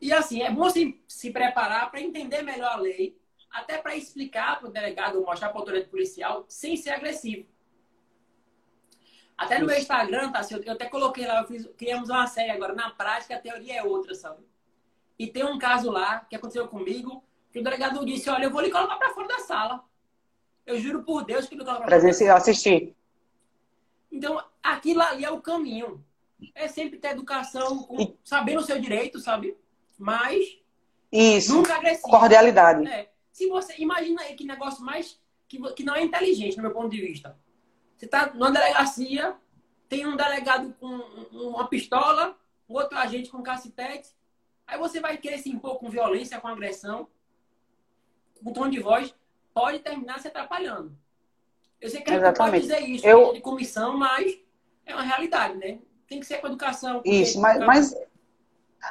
[0.00, 3.16] E assim, é bom se, se preparar para entender melhor a lei,
[3.52, 7.46] até para explicar para o delegado, mostrar para a autoridade policial, sem ser agressivo.
[9.36, 10.40] Até no meu Instagram, tá?
[10.64, 12.74] Eu até coloquei lá, eu fiz, criamos uma série agora.
[12.74, 14.42] Na prática, a teoria é outra, sabe?
[15.18, 18.60] E tem um caso lá que aconteceu comigo, que o delegado disse: Olha, eu vou
[18.60, 19.84] lhe colocar para fora da sala.
[20.64, 22.36] Eu juro por Deus que ele coloca para fora.
[22.36, 22.96] assistir.
[24.10, 26.04] Então, aquilo ali é o caminho.
[26.54, 29.56] É sempre ter educação, com, sabendo o seu direito, sabe?
[29.98, 30.58] Mas.
[31.10, 31.54] Isso.
[31.54, 32.10] Nunca agressivo.
[32.10, 32.86] Cordialidade.
[32.88, 33.11] É.
[33.32, 33.74] Se você.
[33.78, 35.20] Imagina aí que negócio mais.
[35.48, 37.36] Que, que não é inteligente, no meu ponto de vista.
[37.96, 39.36] Você está numa delegacia,
[39.88, 40.88] tem um delegado com
[41.30, 44.10] uma pistola, outro agente com cacetete.
[44.66, 47.06] Aí você vai querer se impor com violência, com agressão,
[48.42, 49.14] com tom de voz,
[49.52, 50.96] pode terminar se atrapalhando.
[51.80, 53.32] Eu sei que a gente não pode dizer isso Eu...
[53.32, 54.38] de comissão, mas
[54.86, 55.78] é uma realidade, né?
[56.06, 57.02] Tem que ser com educação.
[57.04, 57.94] Isso, mas, mas,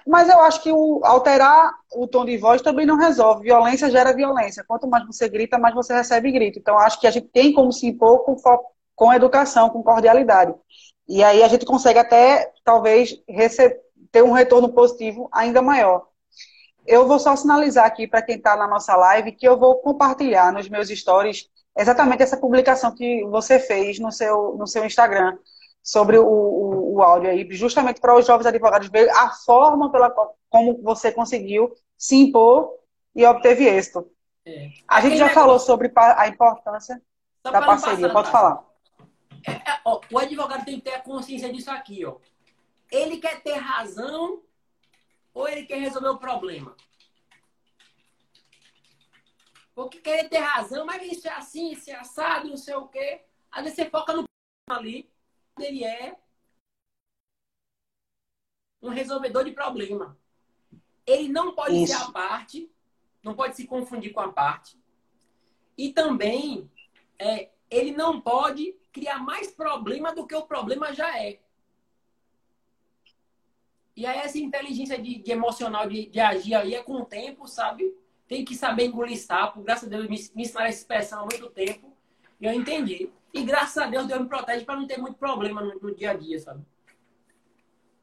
[0.07, 3.43] mas eu acho que o, alterar o tom de voz também não resolve.
[3.43, 4.63] Violência gera violência.
[4.67, 6.59] Quanto mais você grita, mais você recebe grito.
[6.59, 8.35] Então, acho que a gente tem como se impor com
[8.95, 10.53] com educação, com cordialidade.
[11.07, 13.17] E aí a gente consegue até, talvez,
[14.11, 16.07] ter um retorno positivo ainda maior.
[16.85, 20.51] Eu vou só sinalizar aqui para quem está na nossa live que eu vou compartilhar
[20.53, 25.37] nos meus stories exatamente essa publicação que você fez no seu, no seu Instagram
[25.83, 30.13] sobre o, o, o áudio aí, justamente para os jovens advogados verem a forma pela
[30.49, 32.77] como você conseguiu se impor
[33.15, 34.09] e obteve êxito.
[34.45, 34.69] É.
[34.87, 37.01] A gente já falou sobre a importância
[37.45, 38.11] Só da parceria.
[38.11, 38.63] Pode falar.
[39.47, 42.17] É, é, ó, o advogado tem que ter a consciência disso aqui, ó.
[42.91, 44.41] Ele quer ter razão
[45.33, 46.75] ou ele quer resolver o problema?
[49.73, 53.21] Porque querer ter razão, mas isso é assim, isso é assado, não sei o quê.
[53.49, 54.23] Às vezes você foca no
[54.69, 55.10] ali,
[55.59, 56.15] ele é
[58.81, 60.17] um resolvedor de problema.
[61.05, 61.93] Ele não pode isso.
[61.93, 62.71] ser a parte,
[63.23, 64.79] não pode se confundir com a parte.
[65.77, 66.69] E também,
[67.17, 71.39] é, ele não pode criar mais problema do que o problema já é.
[73.95, 77.47] E aí essa inteligência de, de emocional de, de, agir aí é com o tempo,
[77.47, 77.95] sabe?
[78.27, 79.61] Tem que saber engolir sapo.
[79.61, 81.95] Graças a Deus me, me ensinaram essa expressão há muito tempo.
[82.39, 83.11] E eu entendi.
[83.33, 86.11] E graças a Deus Deus me protege para não ter muito problema no, no, dia
[86.11, 86.63] a dia, sabe?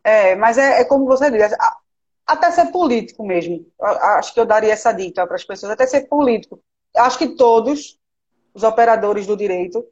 [0.03, 1.53] É, mas é, é como você diz,
[2.27, 3.67] até ser político mesmo.
[3.81, 6.63] Acho que eu daria essa dica para as pessoas, até ser político.
[6.97, 7.99] Acho que todos
[8.55, 9.87] os operadores do direito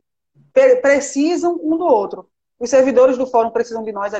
[0.80, 2.28] precisam um do outro.
[2.58, 4.14] Os servidores do fórum precisam de nós,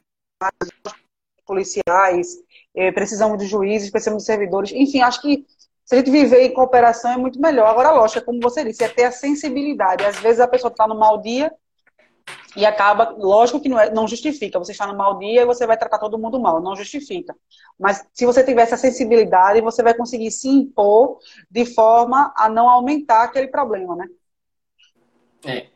[1.47, 2.37] policiais,
[2.75, 4.73] eh, precisamos de juízes, precisamos de servidores.
[4.73, 5.47] Enfim, acho que
[5.87, 7.69] se a gente viver em cooperação é muito melhor.
[7.69, 10.05] Agora, lógico, é como você disse, é ter a sensibilidade.
[10.05, 11.53] Às vezes a pessoa está no mau dia
[12.57, 14.59] e acaba, lógico que não, é, não justifica.
[14.59, 17.37] Você está no mau dia e você vai tratar todo mundo mal, não justifica.
[17.79, 22.69] Mas se você tiver essa sensibilidade, você vai conseguir se impor de forma a não
[22.69, 24.09] aumentar aquele problema, né?
[25.45, 25.69] É.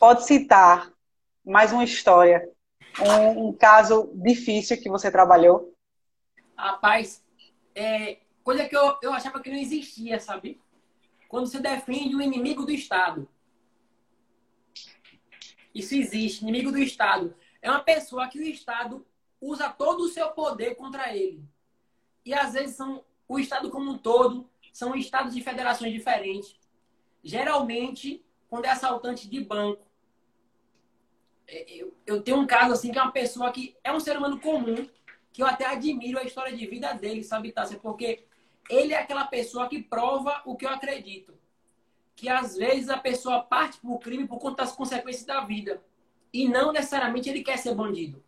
[0.00, 0.90] Pode citar
[1.44, 2.48] mais uma história,
[2.98, 5.74] um, um caso difícil que você trabalhou?
[6.56, 7.22] Rapaz,
[7.74, 10.60] é, coisa que eu, eu achava que não existia, sabe?
[11.28, 13.28] Quando você defende o inimigo do Estado.
[15.74, 17.34] Isso existe, inimigo do Estado.
[17.60, 19.06] É uma pessoa que o Estado
[19.40, 21.42] usa todo o seu poder contra ele.
[22.24, 26.56] E às vezes são o Estado como um todo, são estados de federações diferentes.
[27.24, 29.86] Geralmente, quando é assaltante de banco,
[31.46, 34.16] é, eu, eu tenho um caso assim que é uma pessoa que é um ser
[34.16, 34.88] humano comum,
[35.32, 37.78] que eu até admiro a história de vida dele, sabe, Tássia?
[37.78, 38.24] Porque
[38.68, 41.34] ele é aquela pessoa que prova o que eu acredito.
[42.14, 45.82] Que às vezes a pessoa parte para o crime por conta das consequências da vida.
[46.32, 48.22] E não necessariamente ele quer ser bandido.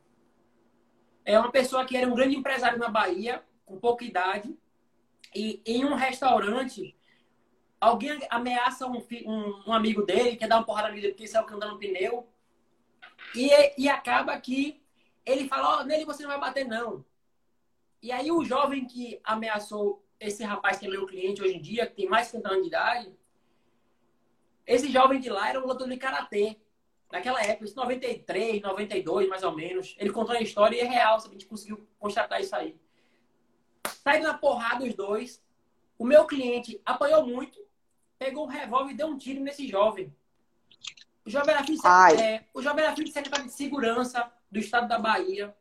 [1.24, 4.54] É uma pessoa que era um grande empresário na Bahia, com pouca idade,
[5.34, 6.96] e em um restaurante,
[7.80, 11.78] alguém ameaça um, um, um amigo dele, quer dar uma porrada nele porque saiu cantando
[11.78, 12.28] pneu.
[13.34, 14.83] E, e acaba que
[15.24, 17.04] ele fala, ó, oh, nele você não vai bater, não.
[18.02, 21.86] E aí o jovem que ameaçou esse rapaz que é meu cliente hoje em dia,
[21.86, 23.16] que tem mais de 50 anos de idade,
[24.66, 26.58] esse jovem de lá era um lutador de karatê.
[27.12, 29.94] Naquela época, isso 93, 92, mais ou menos.
[29.98, 32.76] Ele contou a história e é real, a gente conseguiu constatar isso aí.
[34.02, 35.42] Saíram na porrada os dois.
[35.98, 37.60] O meu cliente apanhou muito,
[38.18, 40.12] pegou um revólver e deu um tiro nesse jovem.
[41.24, 44.60] O jovem era filho de, é, o jovem era filho de secretário de segurança do
[44.60, 45.54] estado da Bahia.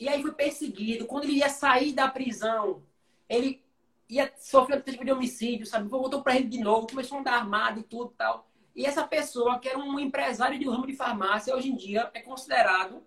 [0.00, 1.06] E aí foi perseguido.
[1.06, 2.82] Quando ele ia sair da prisão,
[3.28, 3.64] ele
[4.08, 5.88] ia sofrer tentativa de homicídio, sabe?
[5.88, 8.48] Voltou para ele de novo, começou a andar armado e tudo tal.
[8.74, 12.10] E essa pessoa, que era um empresário de um ramo de farmácia, hoje em dia
[12.14, 13.02] é considerado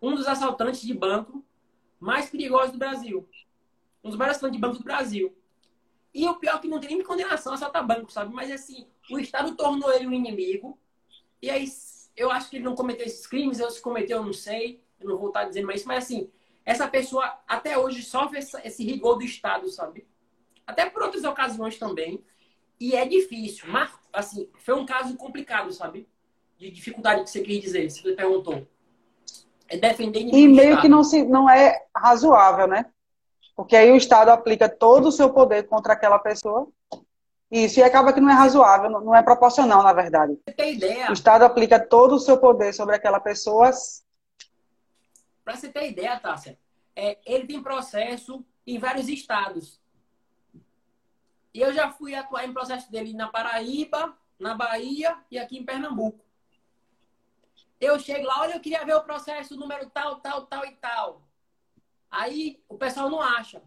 [0.00, 1.44] um dos assaltantes de banco
[2.00, 3.28] mais perigosos do Brasil.
[4.02, 5.36] Um dos maiores fãs de banco do Brasil.
[6.14, 8.32] E o pior é que não tem nem condenação a saltar banco, sabe?
[8.32, 10.78] Mas assim, o Estado tornou ele um inimigo.
[11.42, 11.66] E aí,
[12.18, 14.82] eu acho que ele não cometeu esses crimes, eu se cometeu, eu não sei.
[15.00, 16.28] Eu não vou estar dizendo mais isso, mas assim,
[16.66, 20.06] essa pessoa até hoje sofre esse rigor do Estado, sabe?
[20.66, 22.22] Até por outras ocasiões também.
[22.80, 23.66] E é difícil.
[23.68, 26.08] Mas, assim, foi um caso complicado, sabe?
[26.58, 28.66] De dificuldade que você quis dizer, se você perguntou.
[29.68, 32.86] É defender E meio que não, se, não é razoável, né?
[33.54, 36.68] Porque aí o Estado aplica todo o seu poder contra aquela pessoa.
[37.50, 40.38] Isso, e acaba que não é razoável, não é proporcional, na verdade.
[40.46, 41.08] Você tem ideia?
[41.08, 43.70] O Estado aplica todo o seu poder sobre aquela pessoa.
[45.42, 46.58] Para você ter ideia, Tássia,
[46.94, 49.80] é, ele tem processo em vários estados.
[51.54, 55.64] E eu já fui atuar em processo dele na Paraíba, na Bahia e aqui em
[55.64, 56.22] Pernambuco.
[57.80, 61.22] Eu chego lá, olha, eu queria ver o processo número tal, tal, tal e tal.
[62.10, 63.62] Aí o pessoal não acha.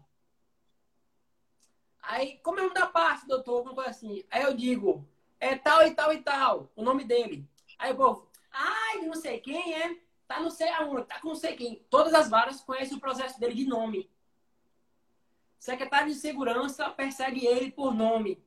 [2.02, 3.58] Aí, como é o nome da parte, doutor?
[3.58, 4.24] Alguma coisa assim.
[4.30, 5.06] Aí eu digo,
[5.38, 7.48] é tal e tal e tal, o nome dele.
[7.78, 9.96] Aí o povo, ai, não sei quem é,
[10.26, 11.84] tá não sei aonde, tá com não sei quem.
[11.88, 14.10] Todas as varas conhecem o processo dele de nome.
[15.58, 18.42] Secretário de Segurança persegue ele por nome.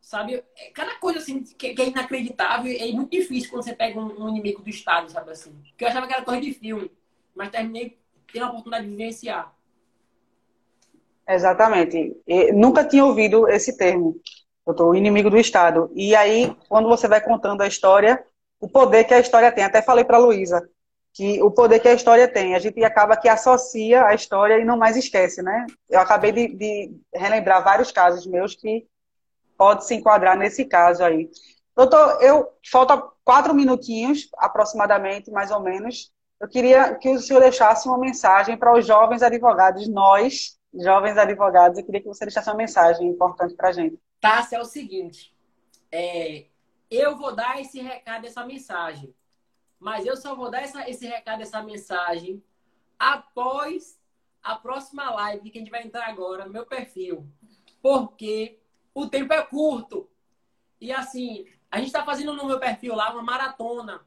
[0.00, 0.44] Sabe?
[0.56, 4.28] É cada coisa assim que, que é inacreditável é muito difícil quando você pega um,
[4.28, 5.52] inimigo do Estado, sabe assim?
[5.68, 6.90] Porque eu achava que era coisa de filme,
[7.34, 7.98] mas terminei
[8.32, 9.54] tendo a oportunidade de vivenciar.
[11.28, 12.16] Exatamente.
[12.26, 14.16] E nunca tinha ouvido esse termo,
[14.66, 15.90] doutor, o inimigo do Estado.
[15.94, 18.24] E aí, quando você vai contando a história,
[18.58, 19.64] o poder que a história tem.
[19.64, 20.66] Até falei para Luísa
[21.12, 22.54] que o poder que a história tem.
[22.54, 25.66] A gente acaba que associa a história e não mais esquece, né?
[25.88, 28.86] Eu acabei de, de relembrar vários casos meus que
[29.56, 31.28] pode se enquadrar nesse caso aí.
[31.76, 37.88] Doutor, eu falta quatro minutinhos, aproximadamente, mais ou menos, eu queria que o senhor deixasse
[37.88, 42.56] uma mensagem para os jovens advogados, nós, jovens advogados, eu queria que você deixasse uma
[42.56, 43.98] mensagem importante para a gente.
[44.20, 45.34] Tássia, é o seguinte,
[45.90, 46.46] é,
[46.90, 49.14] eu vou dar esse recado, essa mensagem,
[49.78, 52.42] mas eu só vou dar essa, esse recado, essa mensagem
[52.98, 53.98] após
[54.42, 57.26] a próxima live que a gente vai entrar agora no meu perfil,
[57.80, 58.58] porque
[58.94, 60.08] o tempo é curto.
[60.80, 64.04] E assim, a gente está fazendo no meu perfil lá uma maratona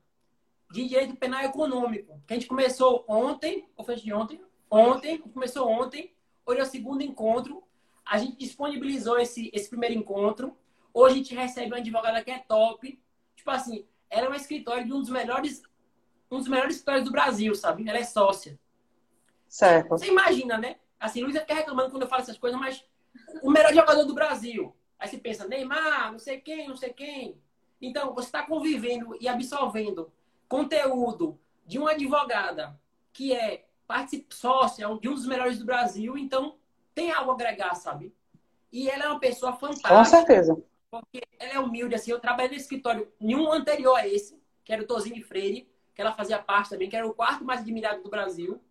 [0.72, 4.42] de direito penal econômico, que a gente começou ontem, ou foi de ontem?
[4.70, 6.14] Ontem, começou ontem,
[6.52, 7.64] hoje é o segundo encontro.
[8.06, 10.56] A gente disponibilizou esse, esse primeiro encontro.
[10.94, 13.02] Hoje a gente recebe uma advogada que é top.
[13.36, 15.64] Tipo assim, ela é uma escritório de um dos melhores,
[16.30, 17.88] um dos melhores escritórios do Brasil, sabe?
[17.88, 18.60] Ela é sócia.
[19.48, 19.90] Certo.
[19.90, 20.76] Você imagina, né?
[21.00, 22.86] Assim, Luísa fica reclamando quando eu falo essas coisas, mas
[23.42, 24.76] o melhor jogador do Brasil.
[25.00, 27.42] Aí você pensa, Neymar, não sei quem, não sei quem.
[27.82, 30.12] Então, você está convivendo e absorvendo
[30.48, 32.80] conteúdo de uma advogada
[33.12, 33.66] que é
[34.30, 36.58] sócia de um dos melhores do Brasil, então
[36.94, 38.14] tem algo a agregar, sabe?
[38.72, 39.90] E ela é uma pessoa fantástica.
[39.90, 40.64] Com certeza.
[40.90, 42.12] Porque ela é humilde, assim.
[42.12, 46.14] Eu trabalhei no escritório nenhum anterior a esse, que era o Tozinho Freire, que ela
[46.14, 48.62] fazia parte também, que era o quarto mais admirado do Brasil.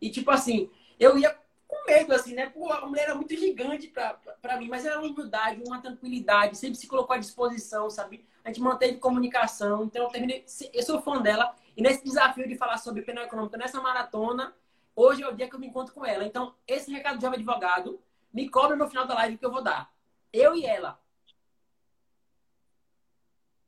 [0.00, 2.48] E, tipo assim, eu ia com medo, assim, né?
[2.48, 5.80] Pô, a mulher era muito gigante pra, pra, pra mim, mas era uma humildade, uma
[5.80, 8.24] tranquilidade, sempre se colocou à disposição, sabe?
[8.42, 12.56] A gente manteve comunicação, então eu terminei, eu sou fã dela, e nesse desafio de
[12.56, 14.52] falar sobre penal econômico nessa maratona,
[14.96, 16.24] hoje é o dia que eu me encontro com ela.
[16.24, 18.00] Então, esse recado de jovem advogado,
[18.34, 19.88] me cobra no final da live que eu vou dar.
[20.32, 20.98] Eu e ela.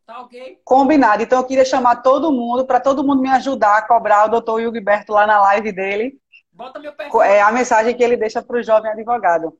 [0.04, 0.60] Tá ok?
[0.64, 1.22] Combinado.
[1.22, 4.60] Então, eu queria chamar todo mundo, para todo mundo me ajudar a cobrar o doutor
[4.60, 6.20] Gilberto lá na live dele
[6.52, 7.22] Bota meu perfil.
[7.22, 9.56] É a mensagem que ele deixa para o jovem advogado.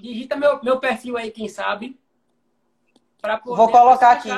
[0.00, 2.00] Digita meu, meu perfil aí, quem sabe.
[3.44, 4.30] Vou colocar aqui.